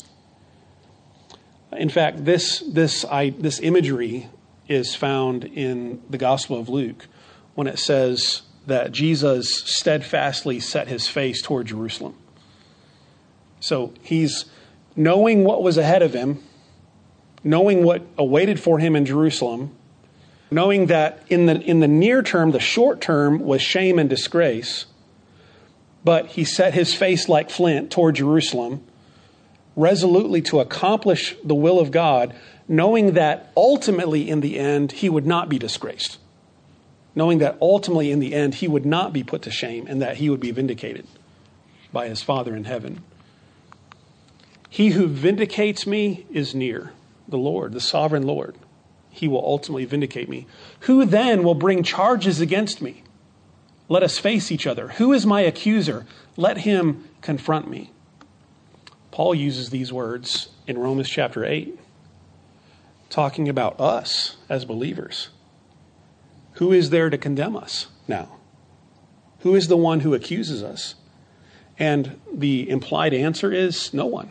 In 1.72 1.90
fact, 1.90 2.26
this, 2.26 2.60
this, 2.60 3.06
I, 3.06 3.30
this 3.32 3.60
imagery 3.60 4.30
is 4.68 4.96
found 4.96 5.46
in 5.46 6.02
the 6.10 6.18
Gospel 6.18 6.60
of 6.60 6.70
Luke 6.70 7.08
when 7.56 7.68
it 7.68 7.80
says 7.80 8.44
that 8.68 8.92
Jesus 8.92 9.64
steadfastly 9.66 10.60
set 10.60 10.88
his 10.88 11.08
face 11.08 11.42
toward 11.42 11.68
Jerusalem. 11.68 12.16
So 13.60 13.94
he's 14.02 14.46
knowing 14.96 15.44
what 15.44 15.62
was 15.62 15.78
ahead 15.78 16.02
of 16.02 16.14
him, 16.14 16.42
knowing 17.44 17.84
what 17.84 18.04
awaited 18.18 18.60
for 18.60 18.80
him 18.80 18.96
in 18.96 19.06
Jerusalem, 19.06 19.76
knowing 20.52 20.88
that 20.88 21.24
in 21.30 21.46
the, 21.46 21.60
in 21.62 21.80
the 21.80 21.88
near 21.88 22.24
term, 22.24 22.52
the 22.52 22.60
short 22.60 23.02
term 23.02 23.40
was 23.40 23.62
shame 23.62 24.00
and 24.00 24.10
disgrace, 24.10 24.86
but 26.04 26.28
he 26.28 26.44
set 26.44 26.74
his 26.74 26.94
face 26.94 27.30
like 27.30 27.50
flint 27.50 27.92
toward 27.92 28.16
Jerusalem, 28.16 28.84
resolutely 29.80 30.42
to 30.42 30.60
accomplish 30.60 31.36
the 31.44 31.56
will 31.56 31.80
of 31.80 31.90
God, 31.90 32.36
knowing 32.68 33.14
that 33.14 33.52
ultimately 33.56 34.30
in 34.30 34.42
the 34.42 34.60
end 34.60 34.92
he 34.92 35.10
would 35.10 35.26
not 35.26 35.48
be 35.48 35.58
disgraced, 35.58 36.18
knowing 37.16 37.40
that 37.40 37.58
ultimately 37.62 38.12
in 38.12 38.20
the 38.20 38.34
end 38.34 38.56
he 38.56 38.68
would 38.68 38.86
not 38.86 39.14
be 39.14 39.24
put 39.24 39.42
to 39.42 39.52
shame 39.52 39.88
and 39.88 40.02
that 40.02 40.18
he 40.18 40.30
would 40.30 40.42
be 40.42 40.52
vindicated 40.52 41.08
by 41.94 42.08
his 42.08 42.22
Father 42.22 42.56
in 42.56 42.66
heaven. 42.66 43.02
He 44.70 44.90
who 44.90 45.08
vindicates 45.08 45.88
me 45.88 46.26
is 46.30 46.54
near, 46.54 46.92
the 47.28 47.38
Lord, 47.38 47.74
the 47.74 47.80
sovereign 47.80 48.24
Lord. 48.24 48.56
He 49.10 49.28
will 49.28 49.44
ultimately 49.44 49.86
vindicate 49.86 50.30
me. 50.30 50.46
Who 50.82 51.06
then 51.06 51.44
will 51.44 51.56
bring 51.56 51.84
charges 51.84 52.42
against 52.42 52.82
me? 52.82 53.04
Let 53.88 54.04
us 54.04 54.20
face 54.20 54.52
each 54.52 54.68
other. 54.68 54.90
Who 54.90 55.14
is 55.14 55.26
my 55.26 55.42
accuser? 55.42 56.06
Let 56.38 56.60
him 56.60 57.06
confront 57.22 57.70
me. 57.70 57.92
Paul 59.12 59.36
uses 59.36 59.70
these 59.70 59.92
words 59.92 60.50
in 60.68 60.78
Romans 60.78 61.10
chapter 61.10 61.44
8, 61.44 61.78
talking 63.10 63.50
about 63.50 63.80
us 63.80 64.38
as 64.50 64.66
believers. 64.66 65.30
Who 66.54 66.72
is 66.72 66.90
there 66.90 67.10
to 67.10 67.18
condemn 67.18 67.56
us 67.56 67.88
now? 68.08 68.38
Who 69.40 69.56
is 69.56 69.68
the 69.68 69.78
one 69.78 70.02
who 70.02 70.14
accuses 70.14 70.62
us? 70.62 70.96
And 71.78 72.20
the 72.32 72.70
implied 72.70 73.14
answer 73.14 73.52
is 73.52 73.94
no 73.94 74.06
one. 74.06 74.30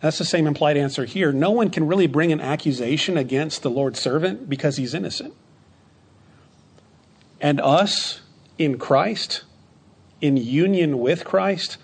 That's 0.00 0.18
the 0.18 0.24
same 0.24 0.48
implied 0.48 0.76
answer 0.76 1.04
here. 1.04 1.32
No 1.32 1.52
one 1.52 1.70
can 1.70 1.86
really 1.86 2.08
bring 2.08 2.32
an 2.32 2.40
accusation 2.40 3.16
against 3.16 3.62
the 3.62 3.70
Lord's 3.70 4.00
servant 4.00 4.48
because 4.48 4.76
he's 4.76 4.94
innocent. 4.94 5.32
And 7.40 7.60
us 7.60 8.20
in 8.58 8.78
Christ, 8.78 9.44
in 10.20 10.36
union 10.36 10.98
with 10.98 11.24
Christ, 11.24 11.76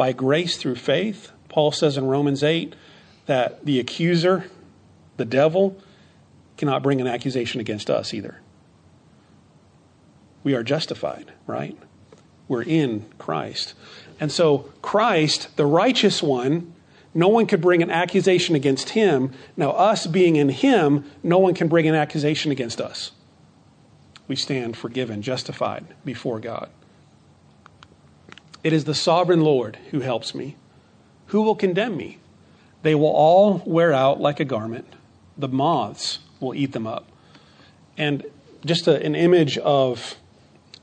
by 0.00 0.12
grace 0.12 0.56
through 0.56 0.76
faith, 0.76 1.30
Paul 1.50 1.72
says 1.72 1.98
in 1.98 2.06
Romans 2.06 2.42
8 2.42 2.74
that 3.26 3.66
the 3.66 3.78
accuser, 3.78 4.46
the 5.18 5.26
devil, 5.26 5.76
cannot 6.56 6.82
bring 6.82 7.02
an 7.02 7.06
accusation 7.06 7.60
against 7.60 7.90
us 7.90 8.14
either. 8.14 8.40
We 10.42 10.54
are 10.54 10.62
justified, 10.62 11.34
right? 11.46 11.76
We're 12.48 12.62
in 12.62 13.04
Christ. 13.18 13.74
And 14.18 14.32
so, 14.32 14.72
Christ, 14.80 15.54
the 15.58 15.66
righteous 15.66 16.22
one, 16.22 16.72
no 17.12 17.28
one 17.28 17.46
could 17.46 17.60
bring 17.60 17.82
an 17.82 17.90
accusation 17.90 18.54
against 18.54 18.88
him. 18.88 19.32
Now, 19.54 19.72
us 19.72 20.06
being 20.06 20.36
in 20.36 20.48
him, 20.48 21.04
no 21.22 21.38
one 21.38 21.52
can 21.52 21.68
bring 21.68 21.86
an 21.86 21.94
accusation 21.94 22.50
against 22.50 22.80
us. 22.80 23.12
We 24.28 24.36
stand 24.36 24.78
forgiven, 24.78 25.20
justified 25.20 25.84
before 26.06 26.40
God. 26.40 26.70
It 28.62 28.72
is 28.72 28.84
the 28.84 28.94
sovereign 28.94 29.40
Lord 29.40 29.78
who 29.90 30.00
helps 30.00 30.34
me. 30.34 30.56
Who 31.26 31.42
will 31.42 31.54
condemn 31.54 31.96
me? 31.96 32.18
They 32.82 32.94
will 32.94 33.06
all 33.06 33.62
wear 33.66 33.92
out 33.92 34.20
like 34.20 34.40
a 34.40 34.44
garment. 34.44 34.94
The 35.36 35.48
moths 35.48 36.18
will 36.40 36.54
eat 36.54 36.72
them 36.72 36.86
up. 36.86 37.08
And 37.96 38.24
just 38.64 38.86
a, 38.86 39.02
an 39.02 39.14
image 39.14 39.58
of 39.58 40.16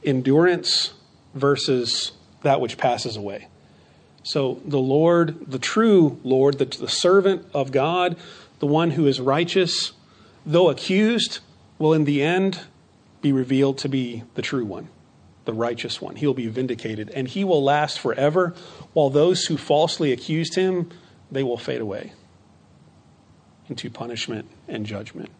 endurance 0.04 0.94
versus 1.34 2.12
that 2.44 2.62
which 2.62 2.78
passes 2.78 3.18
away. 3.18 3.48
So 4.24 4.60
the 4.66 4.80
Lord, 4.80 5.50
the 5.50 5.60
true 5.60 6.20
Lord, 6.24 6.58
the, 6.58 6.66
the 6.66 6.90
servant 6.90 7.46
of 7.54 7.72
God, 7.72 8.18
the 8.60 8.68
one 8.68 8.92
who 8.92 9.08
is 9.08 9.22
righteous, 9.22 9.94
though 10.46 10.70
accused, 10.70 11.40
will 11.80 11.94
in 11.94 12.06
the 12.06 12.22
end 12.22 12.62
be 13.22 13.32
revealed 13.32 13.78
to 13.80 13.90
be 13.90 14.24
the 14.36 14.42
true 14.42 14.66
one, 14.66 14.90
the 15.47 15.53
righteous 15.53 15.99
one. 15.99 16.15
He'll 16.15 16.36
be 16.36 16.45
vindicated, 16.45 17.10
and 17.10 17.27
he 17.27 17.43
will 17.43 17.63
last 17.63 17.97
forever, 17.99 18.53
while 18.93 19.10
those 19.10 19.45
who 19.45 19.57
falsely 19.57 20.12
accused 20.12 20.53
him, 20.53 20.91
they 21.31 21.41
will 21.41 21.57
fade 21.57 21.81
away 21.81 22.13
into 23.67 23.89
punishment 23.89 24.47
and 24.67 24.86
judgment. 24.86 25.31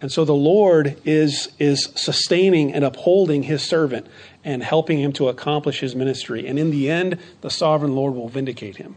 And 0.00 0.12
so 0.12 0.24
the 0.24 0.34
Lord 0.34 1.00
is, 1.04 1.48
is 1.58 1.90
sustaining 1.96 2.72
and 2.72 2.84
upholding 2.84 3.44
his 3.44 3.62
servant 3.62 4.06
and 4.44 4.62
helping 4.62 4.98
him 5.00 5.12
to 5.14 5.28
accomplish 5.28 5.80
his 5.80 5.96
ministry. 5.96 6.46
And 6.46 6.58
in 6.58 6.70
the 6.70 6.90
end, 6.90 7.18
the 7.40 7.50
sovereign 7.50 7.96
Lord 7.96 8.14
will 8.14 8.28
vindicate 8.28 8.76
him. 8.76 8.96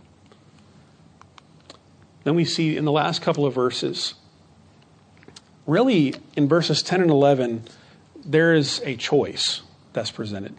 Then 2.24 2.36
we 2.36 2.46
see 2.46 2.78
in 2.78 2.86
the 2.86 2.92
last 2.92 3.22
couple 3.22 3.46
of 3.46 3.56
verses 3.56 4.16
really, 5.66 6.14
in 6.36 6.48
verses 6.48 6.84
10 6.84 7.02
and 7.02 7.10
11, 7.10 7.64
there 8.24 8.54
is 8.54 8.82
a 8.84 8.96
choice 8.96 9.62
that's 9.94 10.12
presented. 10.12 10.56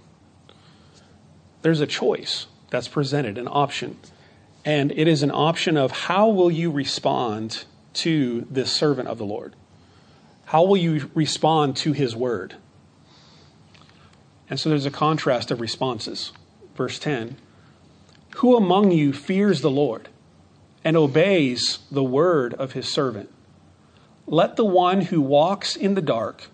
There's 1.62 1.80
a 1.80 1.86
choice 1.86 2.46
that's 2.70 2.88
presented, 2.88 3.38
an 3.38 3.48
option. 3.50 3.98
And 4.64 4.92
it 4.92 5.08
is 5.08 5.22
an 5.22 5.30
option 5.30 5.76
of 5.76 5.90
how 5.90 6.28
will 6.28 6.50
you 6.50 6.70
respond 6.70 7.64
to 7.94 8.46
this 8.50 8.70
servant 8.72 9.08
of 9.08 9.18
the 9.18 9.24
Lord? 9.24 9.54
How 10.46 10.64
will 10.64 10.76
you 10.76 11.10
respond 11.14 11.76
to 11.78 11.92
his 11.92 12.14
word? 12.16 12.56
And 14.50 14.60
so 14.60 14.68
there's 14.68 14.86
a 14.86 14.90
contrast 14.90 15.50
of 15.50 15.60
responses. 15.60 16.32
Verse 16.76 16.98
10 16.98 17.36
Who 18.36 18.56
among 18.56 18.90
you 18.90 19.12
fears 19.12 19.60
the 19.60 19.70
Lord 19.70 20.08
and 20.84 20.96
obeys 20.96 21.78
the 21.90 22.04
word 22.04 22.54
of 22.54 22.72
his 22.72 22.86
servant? 22.92 23.30
Let 24.26 24.56
the 24.56 24.64
one 24.64 25.02
who 25.02 25.20
walks 25.20 25.76
in 25.76 25.94
the 25.94 26.02
dark, 26.02 26.48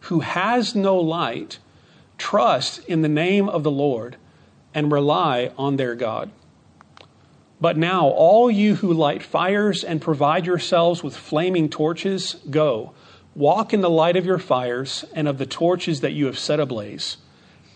who 0.00 0.20
has 0.20 0.74
no 0.74 0.96
light, 0.96 1.58
trust 2.18 2.84
in 2.86 3.02
the 3.02 3.08
name 3.08 3.48
of 3.48 3.62
the 3.62 3.70
Lord 3.70 4.16
and 4.74 4.92
rely 4.92 5.50
on 5.56 5.76
their 5.76 5.94
God. 5.94 6.30
But 7.60 7.76
now, 7.76 8.06
all 8.08 8.50
you 8.50 8.76
who 8.76 8.92
light 8.92 9.22
fires 9.22 9.82
and 9.82 10.00
provide 10.00 10.46
yourselves 10.46 11.02
with 11.02 11.16
flaming 11.16 11.68
torches, 11.68 12.34
go, 12.50 12.92
walk 13.34 13.72
in 13.72 13.80
the 13.80 13.90
light 13.90 14.16
of 14.16 14.26
your 14.26 14.38
fires 14.38 15.04
and 15.12 15.26
of 15.26 15.38
the 15.38 15.46
torches 15.46 16.00
that 16.00 16.12
you 16.12 16.26
have 16.26 16.38
set 16.38 16.60
ablaze. 16.60 17.16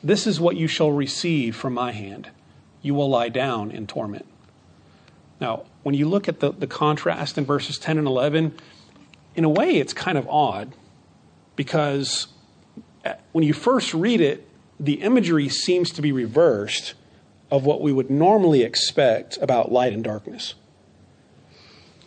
This 0.03 0.27
is 0.27 0.41
what 0.41 0.57
you 0.57 0.67
shall 0.69 0.93
receive 0.93 1.57
from 1.57 1.75
my 1.75 1.93
hand. 1.93 2.31
You 2.81 2.95
will 2.95 3.09
lie 3.09 3.29
down 3.29 3.71
in 3.71 3.87
torment. 3.87 4.27
Now, 5.41 5.65
when 5.83 5.95
you 5.97 6.09
look 6.09 6.29
at 6.29 6.41
the, 6.41 6.53
the 6.53 6.69
contrast 6.69 7.37
in 7.37 7.45
verses 7.45 7.79
10 7.79 7.99
and 7.99 8.07
11, 8.07 8.55
in 9.35 9.45
a 9.45 9.49
way 9.49 9.77
it's 9.77 9.93
kind 9.93 10.17
of 10.17 10.29
odd 10.29 10.75
because 11.57 12.29
when 13.33 13.45
you 13.45 13.53
first 13.53 13.95
read 13.95 14.21
it, 14.21 14.49
the 14.79 15.03
imagery 15.03 15.49
seems 15.49 15.91
to 15.93 16.03
be 16.03 16.13
reversed 16.13 16.95
of 17.51 17.65
what 17.65 17.81
we 17.81 17.93
would 17.93 18.11
normally 18.11 18.63
expect 18.63 19.39
about 19.41 19.71
light 19.71 19.93
and 19.93 20.03
darkness. 20.03 20.55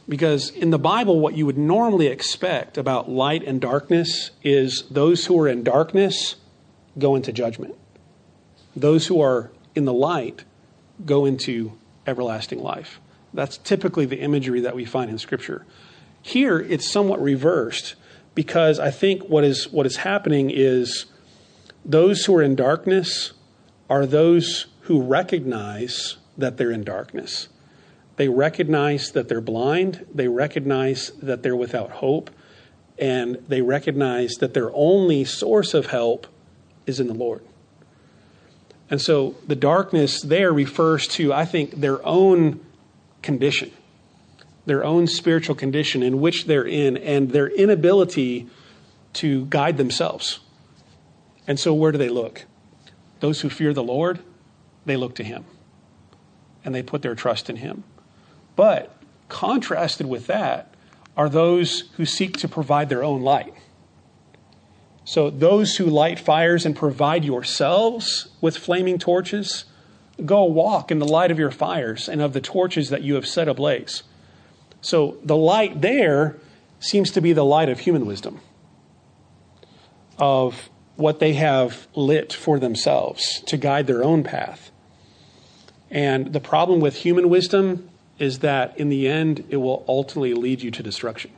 Because 0.07 0.49
in 0.49 0.69
the 0.69 0.79
Bible, 0.79 1.19
what 1.19 1.35
you 1.35 1.45
would 1.45 1.57
normally 1.57 2.07
expect 2.07 2.77
about 2.77 3.09
light 3.09 3.43
and 3.43 3.59
darkness 3.59 4.31
is 4.43 4.83
those 4.89 5.25
who 5.25 5.39
are 5.39 5.47
in 5.47 5.63
darkness 5.63 6.35
go 6.97 7.15
into 7.15 7.31
judgment. 7.31 7.75
Those 8.75 9.07
who 9.07 9.21
are 9.21 9.51
in 9.73 9.85
the 9.85 9.93
light 9.93 10.43
go 11.05 11.25
into 11.25 11.77
everlasting 12.05 12.61
life. 12.61 12.99
That's 13.33 13.57
typically 13.57 14.05
the 14.05 14.19
imagery 14.19 14.61
that 14.61 14.75
we 14.75 14.85
find 14.85 15.09
in 15.09 15.17
Scripture. 15.17 15.65
Here, 16.21 16.59
it's 16.59 16.89
somewhat 16.89 17.21
reversed 17.21 17.95
because 18.35 18.79
I 18.79 18.91
think 18.91 19.23
what 19.23 19.43
is, 19.43 19.71
what 19.71 19.85
is 19.85 19.97
happening 19.97 20.51
is 20.51 21.05
those 21.83 22.25
who 22.25 22.35
are 22.35 22.43
in 22.43 22.55
darkness 22.55 23.33
are 23.89 24.05
those 24.05 24.67
who 24.81 25.01
recognize 25.01 26.17
that 26.37 26.57
they're 26.57 26.71
in 26.71 26.83
darkness. 26.83 27.47
They 28.17 28.29
recognize 28.29 29.11
that 29.11 29.27
they're 29.27 29.41
blind, 29.41 30.05
they 30.13 30.27
recognize 30.27 31.11
that 31.21 31.43
they're 31.43 31.55
without 31.55 31.91
hope, 31.91 32.29
and 32.97 33.35
they 33.47 33.61
recognize 33.61 34.35
that 34.35 34.53
their 34.53 34.71
only 34.73 35.25
source 35.25 35.73
of 35.73 35.87
help 35.87 36.27
is 36.85 36.99
in 36.99 37.07
the 37.07 37.13
Lord. 37.13 37.43
And 38.89 39.01
so 39.01 39.35
the 39.47 39.55
darkness 39.55 40.21
there 40.21 40.53
refers 40.53 41.07
to, 41.09 41.33
I 41.33 41.45
think, 41.45 41.71
their 41.71 42.05
own 42.05 42.59
condition, 43.21 43.71
their 44.65 44.83
own 44.83 45.07
spiritual 45.07 45.55
condition 45.55 46.01
in 46.01 46.19
which 46.19 46.45
they're 46.45 46.65
in, 46.65 46.97
and 46.97 47.31
their 47.31 47.47
inability 47.47 48.47
to 49.13 49.45
guide 49.45 49.77
themselves. 49.77 50.39
And 51.47 51.59
so 51.59 51.73
where 51.73 51.91
do 51.91 51.97
they 51.97 52.09
look? 52.09 52.45
Those 53.19 53.41
who 53.41 53.49
fear 53.49 53.73
the 53.73 53.83
Lord, 53.83 54.19
they 54.85 54.97
look 54.97 55.15
to 55.15 55.23
Him 55.23 55.45
and 56.63 56.73
they 56.73 56.81
put 56.81 57.03
their 57.03 57.15
trust 57.15 57.49
in 57.49 57.57
Him. 57.57 57.83
But 58.55 58.95
contrasted 59.29 60.07
with 60.07 60.27
that 60.27 60.73
are 61.15 61.29
those 61.29 61.81
who 61.97 62.05
seek 62.05 62.37
to 62.37 62.47
provide 62.47 62.89
their 62.89 63.03
own 63.03 63.21
light. 63.21 63.53
So, 65.07 65.29
those 65.29 65.77
who 65.77 65.85
light 65.85 66.19
fires 66.19 66.65
and 66.65 66.75
provide 66.75 67.23
yourselves 67.23 68.27
with 68.41 68.57
flaming 68.57 68.97
torches, 68.97 69.65
go 70.25 70.43
walk 70.45 70.89
in 70.89 70.97
the 70.97 71.07
light 71.07 71.29
of 71.29 71.37
your 71.37 71.51
fires 71.51 72.09
and 72.09 72.21
of 72.21 72.33
the 72.33 72.41
torches 72.41 72.89
that 72.89 73.03
you 73.03 73.13
have 73.13 73.27
set 73.27 73.47
ablaze. 73.47 74.01
So, 74.85 75.17
the 75.23 75.35
light 75.35 75.81
there 75.81 76.35
seems 76.79 77.09
to 77.13 77.21
be 77.21 77.33
the 77.33 77.43
light 77.43 77.69
of 77.69 77.79
human 77.79 78.05
wisdom, 78.05 78.39
of 80.19 80.69
what 80.95 81.19
they 81.19 81.33
have 81.33 81.87
lit 81.95 82.31
for 82.31 82.59
themselves 82.59 83.41
to 83.47 83.57
guide 83.57 83.87
their 83.87 84.03
own 84.03 84.23
path. 84.23 84.69
And 85.89 86.33
the 86.33 86.39
problem 86.39 86.81
with 86.81 86.97
human 86.97 87.29
wisdom 87.29 87.89
is 88.19 88.39
that 88.39 88.79
in 88.79 88.89
the 88.89 89.07
end, 89.07 89.45
it 89.49 89.57
will 89.57 89.83
ultimately 89.87 90.35
lead 90.35 90.61
you 90.61 90.69
to 90.69 90.83
destruction. 90.83 91.31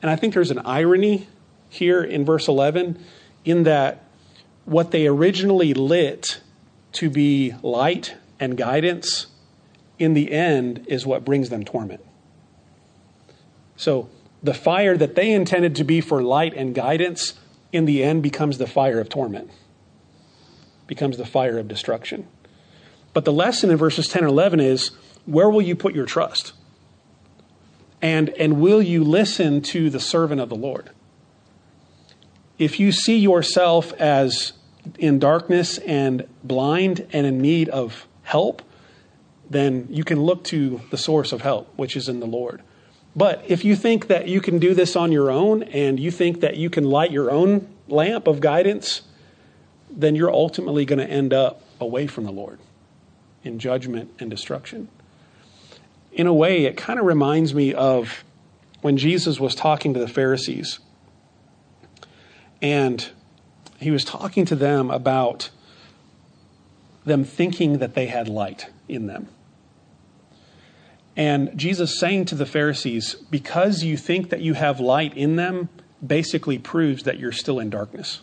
And 0.00 0.10
I 0.10 0.16
think 0.16 0.32
there's 0.32 0.50
an 0.50 0.60
irony 0.60 1.28
here 1.68 2.02
in 2.02 2.24
verse 2.24 2.48
11 2.48 3.04
in 3.44 3.64
that 3.64 4.02
what 4.64 4.92
they 4.92 5.06
originally 5.06 5.74
lit 5.74 6.40
to 6.92 7.10
be 7.10 7.52
light 7.62 8.16
and 8.40 8.56
guidance 8.56 9.26
in 9.98 10.14
the 10.14 10.32
end 10.32 10.86
is 10.88 11.06
what 11.06 11.24
brings 11.24 11.50
them 11.50 11.64
torment. 11.64 12.04
So 13.76 14.08
the 14.42 14.54
fire 14.54 14.96
that 14.96 15.14
they 15.14 15.32
intended 15.32 15.76
to 15.76 15.84
be 15.84 16.00
for 16.00 16.22
light 16.22 16.54
and 16.54 16.74
guidance 16.74 17.34
in 17.72 17.84
the 17.84 18.02
end 18.02 18.22
becomes 18.22 18.58
the 18.58 18.66
fire 18.66 19.00
of 19.00 19.08
torment, 19.08 19.50
becomes 20.86 21.16
the 21.16 21.26
fire 21.26 21.58
of 21.58 21.68
destruction. 21.68 22.26
But 23.12 23.24
the 23.24 23.32
lesson 23.32 23.70
in 23.70 23.76
verses 23.76 24.06
10 24.08 24.22
and 24.22 24.30
11 24.30 24.60
is 24.60 24.90
where 25.26 25.50
will 25.50 25.62
you 25.62 25.76
put 25.76 25.94
your 25.94 26.06
trust? 26.06 26.52
And, 28.00 28.28
and 28.30 28.60
will 28.60 28.80
you 28.80 29.02
listen 29.02 29.60
to 29.62 29.90
the 29.90 30.00
servant 30.00 30.40
of 30.40 30.48
the 30.48 30.56
Lord? 30.56 30.90
If 32.58 32.80
you 32.80 32.92
see 32.92 33.18
yourself 33.18 33.92
as 33.94 34.52
in 34.98 35.18
darkness 35.18 35.78
and 35.78 36.26
blind 36.42 37.06
and 37.12 37.26
in 37.26 37.40
need 37.40 37.68
of 37.68 38.06
help, 38.22 38.62
then 39.50 39.86
you 39.90 40.04
can 40.04 40.20
look 40.20 40.44
to 40.44 40.80
the 40.90 40.98
source 40.98 41.32
of 41.32 41.42
help, 41.42 41.72
which 41.76 41.96
is 41.96 42.08
in 42.08 42.20
the 42.20 42.26
Lord. 42.26 42.62
But 43.16 43.42
if 43.48 43.64
you 43.64 43.74
think 43.74 44.08
that 44.08 44.28
you 44.28 44.40
can 44.40 44.58
do 44.58 44.74
this 44.74 44.94
on 44.94 45.10
your 45.10 45.30
own 45.30 45.62
and 45.64 45.98
you 45.98 46.10
think 46.10 46.40
that 46.40 46.56
you 46.56 46.70
can 46.70 46.84
light 46.84 47.10
your 47.10 47.30
own 47.30 47.68
lamp 47.88 48.26
of 48.26 48.40
guidance, 48.40 49.02
then 49.90 50.14
you're 50.14 50.32
ultimately 50.32 50.84
going 50.84 50.98
to 50.98 51.08
end 51.08 51.32
up 51.32 51.62
away 51.80 52.06
from 52.06 52.24
the 52.24 52.32
Lord 52.32 52.60
in 53.42 53.58
judgment 53.58 54.10
and 54.18 54.30
destruction. 54.30 54.88
In 56.12 56.26
a 56.26 56.34
way, 56.34 56.64
it 56.64 56.76
kind 56.76 56.98
of 56.98 57.06
reminds 57.06 57.54
me 57.54 57.72
of 57.72 58.24
when 58.82 58.96
Jesus 58.96 59.40
was 59.40 59.54
talking 59.54 59.94
to 59.94 60.00
the 60.00 60.08
Pharisees. 60.08 60.78
And 62.60 63.08
he 63.80 63.90
was 63.90 64.04
talking 64.04 64.44
to 64.46 64.56
them 64.56 64.90
about 64.90 65.50
them 67.04 67.24
thinking 67.24 67.78
that 67.78 67.94
they 67.94 68.06
had 68.06 68.28
light 68.28 68.68
in 68.88 69.06
them. 69.06 69.28
And 71.18 71.58
Jesus 71.58 71.98
saying 71.98 72.26
to 72.26 72.36
the 72.36 72.46
Pharisees, 72.46 73.16
because 73.28 73.82
you 73.82 73.96
think 73.96 74.30
that 74.30 74.40
you 74.40 74.54
have 74.54 74.78
light 74.78 75.16
in 75.16 75.34
them, 75.34 75.68
basically 76.06 76.58
proves 76.58 77.02
that 77.02 77.18
you're 77.18 77.32
still 77.32 77.58
in 77.58 77.70
darkness. 77.70 78.20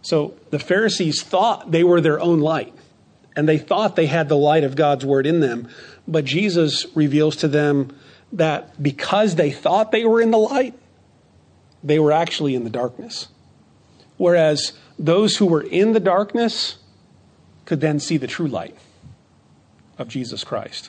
So 0.00 0.34
the 0.48 0.58
Pharisees 0.58 1.22
thought 1.22 1.70
they 1.70 1.84
were 1.84 2.00
their 2.00 2.18
own 2.18 2.40
light, 2.40 2.74
and 3.36 3.46
they 3.46 3.58
thought 3.58 3.94
they 3.94 4.06
had 4.06 4.30
the 4.30 4.38
light 4.38 4.64
of 4.64 4.74
God's 4.74 5.04
word 5.04 5.26
in 5.26 5.40
them. 5.40 5.68
But 6.08 6.24
Jesus 6.24 6.86
reveals 6.94 7.36
to 7.36 7.48
them 7.48 7.94
that 8.32 8.82
because 8.82 9.34
they 9.34 9.50
thought 9.50 9.92
they 9.92 10.06
were 10.06 10.22
in 10.22 10.30
the 10.30 10.38
light, 10.38 10.72
they 11.82 11.98
were 11.98 12.12
actually 12.12 12.54
in 12.54 12.64
the 12.64 12.70
darkness. 12.70 13.28
Whereas 14.16 14.72
those 14.98 15.36
who 15.36 15.44
were 15.44 15.62
in 15.62 15.92
the 15.92 16.00
darkness 16.00 16.78
could 17.66 17.82
then 17.82 18.00
see 18.00 18.16
the 18.16 18.26
true 18.26 18.48
light 18.48 18.78
of 19.98 20.08
Jesus 20.08 20.42
Christ 20.42 20.88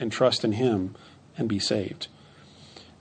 and 0.00 0.10
trust 0.10 0.44
in 0.44 0.52
Him 0.52 0.96
and 1.36 1.48
be 1.48 1.58
saved. 1.58 2.08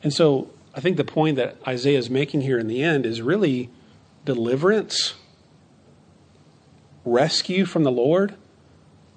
And 0.04 0.14
so 0.14 0.52
I 0.76 0.82
think 0.82 0.98
the 0.98 1.04
point 1.04 1.38
that 1.38 1.58
Isaiah 1.68 1.98
is 1.98 2.10
making 2.10 2.42
here 2.42 2.60
in 2.60 2.68
the 2.68 2.84
end 2.84 3.06
is 3.06 3.22
really 3.22 3.70
deliverance, 4.26 5.16
rescue 7.04 7.66
from 7.66 7.84
the 7.84 7.92
Lord 7.92 8.36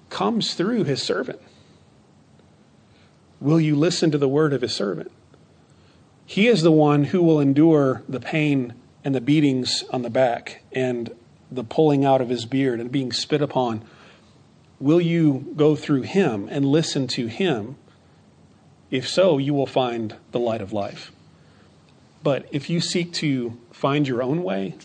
comes 0.09 0.55
through 0.55 0.85
His 0.85 1.03
servant. 1.03 1.41
Will 3.39 3.59
you 3.59 3.75
listen 3.75 4.09
to 4.11 4.17
the 4.17 4.27
word 4.27 4.53
of 4.53 4.61
His 4.61 4.73
servant? 4.73 5.11
He 6.25 6.47
is 6.47 6.61
the 6.61 6.71
one 6.71 7.05
who 7.05 7.21
will 7.21 7.39
endure 7.39 8.01
the 8.07 8.19
pain 8.19 8.73
and 9.03 9.13
the 9.13 9.21
beatings 9.21 9.83
on 9.91 10.01
the 10.01 10.09
back 10.09 10.63
and 10.71 11.13
the 11.51 11.63
pulling 11.63 12.05
out 12.05 12.21
of 12.21 12.29
his 12.29 12.45
beard 12.45 12.79
and 12.79 12.91
being 12.91 13.11
spit 13.11 13.41
upon 13.41 13.83
Will 14.83 14.99
you 14.99 15.53
go 15.55 15.77
through 15.77 16.01
him 16.01 16.49
and 16.51 16.65
listen 16.65 17.07
to 17.07 17.27
him? 17.27 17.77
If 18.91 19.07
so, 19.07 19.37
you 19.37 19.53
will 19.53 19.65
find 19.65 20.17
the 20.33 20.41
light 20.41 20.59
of 20.59 20.73
life. 20.73 21.13
But 22.21 22.49
if 22.51 22.69
you 22.69 22.81
seek 22.81 23.13
to 23.13 23.57
find 23.71 24.05
your 24.05 24.21
own 24.21 24.43
way 24.43 24.75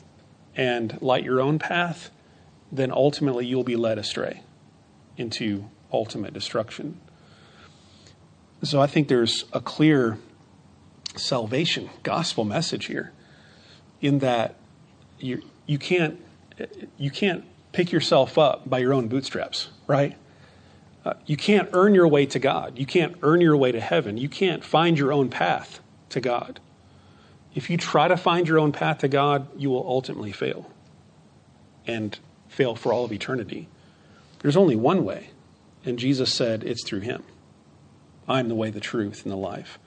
and 0.54 1.02
light 1.02 1.24
your 1.24 1.40
own 1.40 1.58
path, 1.58 2.12
then 2.70 2.92
ultimately 2.92 3.44
you'll 3.44 3.64
be 3.64 3.74
led 3.74 3.98
astray 3.98 4.42
into 5.16 5.68
ultimate 5.92 6.32
destruction. 6.32 7.00
So 8.62 8.80
I 8.80 8.86
think 8.86 9.08
there's 9.08 9.46
a 9.52 9.60
clear 9.60 10.18
salvation 11.16 11.90
gospel 12.04 12.44
message 12.44 12.84
here 12.84 13.10
in 14.00 14.20
that 14.20 14.54
you 15.18 15.42
you 15.66 15.76
can't 15.76 16.20
you 16.96 17.10
can't 17.10 17.44
pick 17.72 17.92
yourself 17.92 18.38
up 18.38 18.68
by 18.68 18.78
your 18.78 18.94
own 18.94 19.08
bootstraps, 19.08 19.68
right? 19.86 20.16
Uh, 21.04 21.14
you 21.26 21.36
can't 21.36 21.68
earn 21.72 21.94
your 21.94 22.08
way 22.08 22.26
to 22.26 22.38
God. 22.38 22.78
You 22.78 22.86
can't 22.86 23.16
earn 23.22 23.40
your 23.40 23.56
way 23.56 23.72
to 23.72 23.80
heaven. 23.80 24.18
You 24.18 24.28
can't 24.28 24.64
find 24.64 24.98
your 24.98 25.12
own 25.12 25.28
path 25.28 25.80
to 26.10 26.20
God. 26.20 26.60
If 27.54 27.70
you 27.70 27.76
try 27.76 28.08
to 28.08 28.16
find 28.16 28.46
your 28.46 28.58
own 28.58 28.72
path 28.72 28.98
to 28.98 29.08
God, 29.08 29.48
you 29.56 29.70
will 29.70 29.86
ultimately 29.86 30.32
fail 30.32 30.70
and 31.86 32.18
fail 32.48 32.74
for 32.74 32.92
all 32.92 33.04
of 33.04 33.12
eternity. 33.12 33.68
There's 34.40 34.56
only 34.56 34.76
one 34.76 35.04
way, 35.04 35.30
and 35.84 35.98
Jesus 35.98 36.32
said 36.32 36.62
it's 36.62 36.84
through 36.84 37.00
Him. 37.00 37.22
I'm 38.28 38.48
the 38.48 38.54
way, 38.54 38.70
the 38.70 38.80
truth, 38.80 39.22
and 39.22 39.32
the 39.32 39.36
life. 39.36 39.78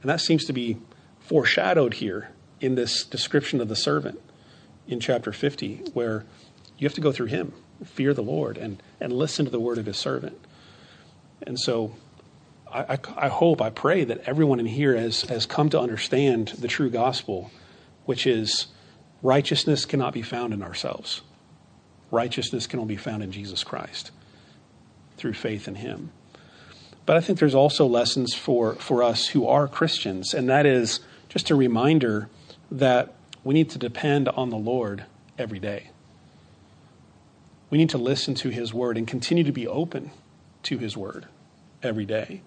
And 0.00 0.10
that 0.10 0.20
seems 0.20 0.44
to 0.46 0.52
be 0.52 0.78
foreshadowed 1.20 1.94
here 1.94 2.30
in 2.60 2.74
this 2.74 3.04
description 3.04 3.60
of 3.60 3.68
the 3.68 3.76
servant 3.76 4.20
in 4.88 4.98
chapter 4.98 5.32
50, 5.32 5.90
where 5.92 6.24
you 6.82 6.86
have 6.88 6.94
to 6.94 7.00
go 7.00 7.12
through 7.12 7.26
him, 7.26 7.52
fear 7.84 8.12
the 8.12 8.24
Lord, 8.24 8.58
and, 8.58 8.82
and 8.98 9.12
listen 9.12 9.44
to 9.44 9.52
the 9.52 9.60
word 9.60 9.78
of 9.78 9.86
his 9.86 9.96
servant. 9.96 10.36
And 11.42 11.56
so 11.56 11.94
I, 12.68 12.94
I, 12.94 12.98
I 13.16 13.28
hope, 13.28 13.62
I 13.62 13.70
pray 13.70 14.02
that 14.02 14.22
everyone 14.26 14.58
in 14.58 14.66
here 14.66 14.96
has, 14.96 15.22
has 15.22 15.46
come 15.46 15.70
to 15.70 15.78
understand 15.78 16.48
the 16.48 16.66
true 16.66 16.90
gospel, 16.90 17.52
which 18.04 18.26
is 18.26 18.66
righteousness 19.22 19.84
cannot 19.84 20.12
be 20.12 20.22
found 20.22 20.52
in 20.52 20.60
ourselves. 20.60 21.20
Righteousness 22.10 22.66
can 22.66 22.80
only 22.80 22.96
be 22.96 23.00
found 23.00 23.22
in 23.22 23.30
Jesus 23.30 23.62
Christ 23.62 24.10
through 25.16 25.34
faith 25.34 25.68
in 25.68 25.76
him. 25.76 26.10
But 27.06 27.16
I 27.16 27.20
think 27.20 27.38
there's 27.38 27.54
also 27.54 27.86
lessons 27.86 28.34
for, 28.34 28.74
for 28.74 29.04
us 29.04 29.28
who 29.28 29.46
are 29.46 29.68
Christians, 29.68 30.34
and 30.34 30.48
that 30.48 30.66
is 30.66 30.98
just 31.28 31.48
a 31.48 31.54
reminder 31.54 32.28
that 32.72 33.14
we 33.44 33.54
need 33.54 33.70
to 33.70 33.78
depend 33.78 34.28
on 34.30 34.50
the 34.50 34.56
Lord 34.56 35.04
every 35.38 35.60
day. 35.60 35.91
We 37.72 37.78
need 37.78 37.88
to 37.88 37.98
listen 37.98 38.34
to 38.34 38.50
His 38.50 38.74
word 38.74 38.98
and 38.98 39.08
continue 39.08 39.44
to 39.44 39.52
be 39.52 39.66
open 39.66 40.10
to 40.64 40.76
His 40.76 40.94
word 40.94 41.24
every 41.82 42.04
day. 42.04 42.42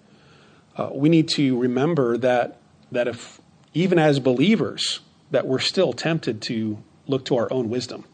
Uh, 0.76 0.90
we 0.92 1.08
need 1.08 1.26
to 1.30 1.58
remember 1.58 2.16
that, 2.18 2.60
that 2.92 3.08
if, 3.08 3.40
even 3.74 3.98
as 3.98 4.20
believers, 4.20 5.00
that 5.32 5.44
we're 5.44 5.58
still 5.58 5.92
tempted 5.92 6.40
to 6.42 6.78
look 7.08 7.24
to 7.24 7.36
our 7.38 7.52
own 7.52 7.68
wisdom 7.68 8.04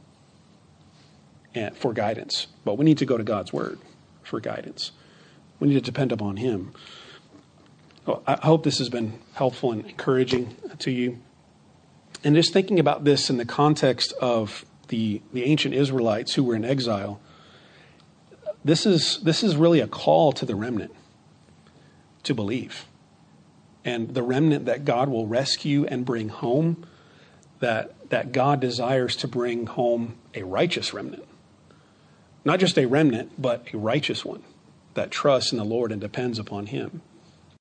and 1.54 1.76
for 1.76 1.92
guidance. 1.92 2.46
But 2.64 2.78
we 2.78 2.86
need 2.86 2.96
to 2.96 3.04
go 3.04 3.18
to 3.18 3.24
God's 3.24 3.52
word 3.52 3.78
for 4.22 4.40
guidance. 4.40 4.92
We 5.60 5.68
need 5.68 5.74
to 5.74 5.82
depend 5.82 6.12
upon 6.12 6.38
Him. 6.38 6.72
Well, 8.06 8.22
I 8.26 8.38
hope 8.42 8.64
this 8.64 8.78
has 8.78 8.88
been 8.88 9.18
helpful 9.34 9.70
and 9.70 9.84
encouraging 9.84 10.56
to 10.78 10.90
you. 10.90 11.18
And 12.24 12.34
just 12.34 12.54
thinking 12.54 12.80
about 12.80 13.04
this 13.04 13.28
in 13.28 13.36
the 13.36 13.44
context 13.44 14.14
of 14.18 14.64
the, 14.92 15.22
the 15.32 15.44
ancient 15.44 15.74
Israelites 15.74 16.34
who 16.34 16.44
were 16.44 16.54
in 16.54 16.66
exile, 16.66 17.18
this 18.62 18.84
is, 18.84 19.20
this 19.22 19.42
is 19.42 19.56
really 19.56 19.80
a 19.80 19.88
call 19.88 20.32
to 20.32 20.44
the 20.44 20.54
remnant 20.54 20.94
to 22.24 22.34
believe. 22.34 22.84
And 23.86 24.12
the 24.12 24.22
remnant 24.22 24.66
that 24.66 24.84
God 24.84 25.08
will 25.08 25.26
rescue 25.26 25.86
and 25.86 26.04
bring 26.04 26.28
home, 26.28 26.86
that, 27.60 28.10
that 28.10 28.32
God 28.32 28.60
desires 28.60 29.16
to 29.16 29.26
bring 29.28 29.66
home 29.66 30.16
a 30.34 30.42
righteous 30.42 30.92
remnant. 30.92 31.24
Not 32.44 32.60
just 32.60 32.76
a 32.76 32.84
remnant, 32.84 33.40
but 33.40 33.72
a 33.72 33.78
righteous 33.78 34.26
one 34.26 34.42
that 34.92 35.10
trusts 35.10 35.52
in 35.52 35.58
the 35.58 35.64
Lord 35.64 35.90
and 35.90 36.02
depends 36.02 36.38
upon 36.38 36.66
Him. 36.66 37.00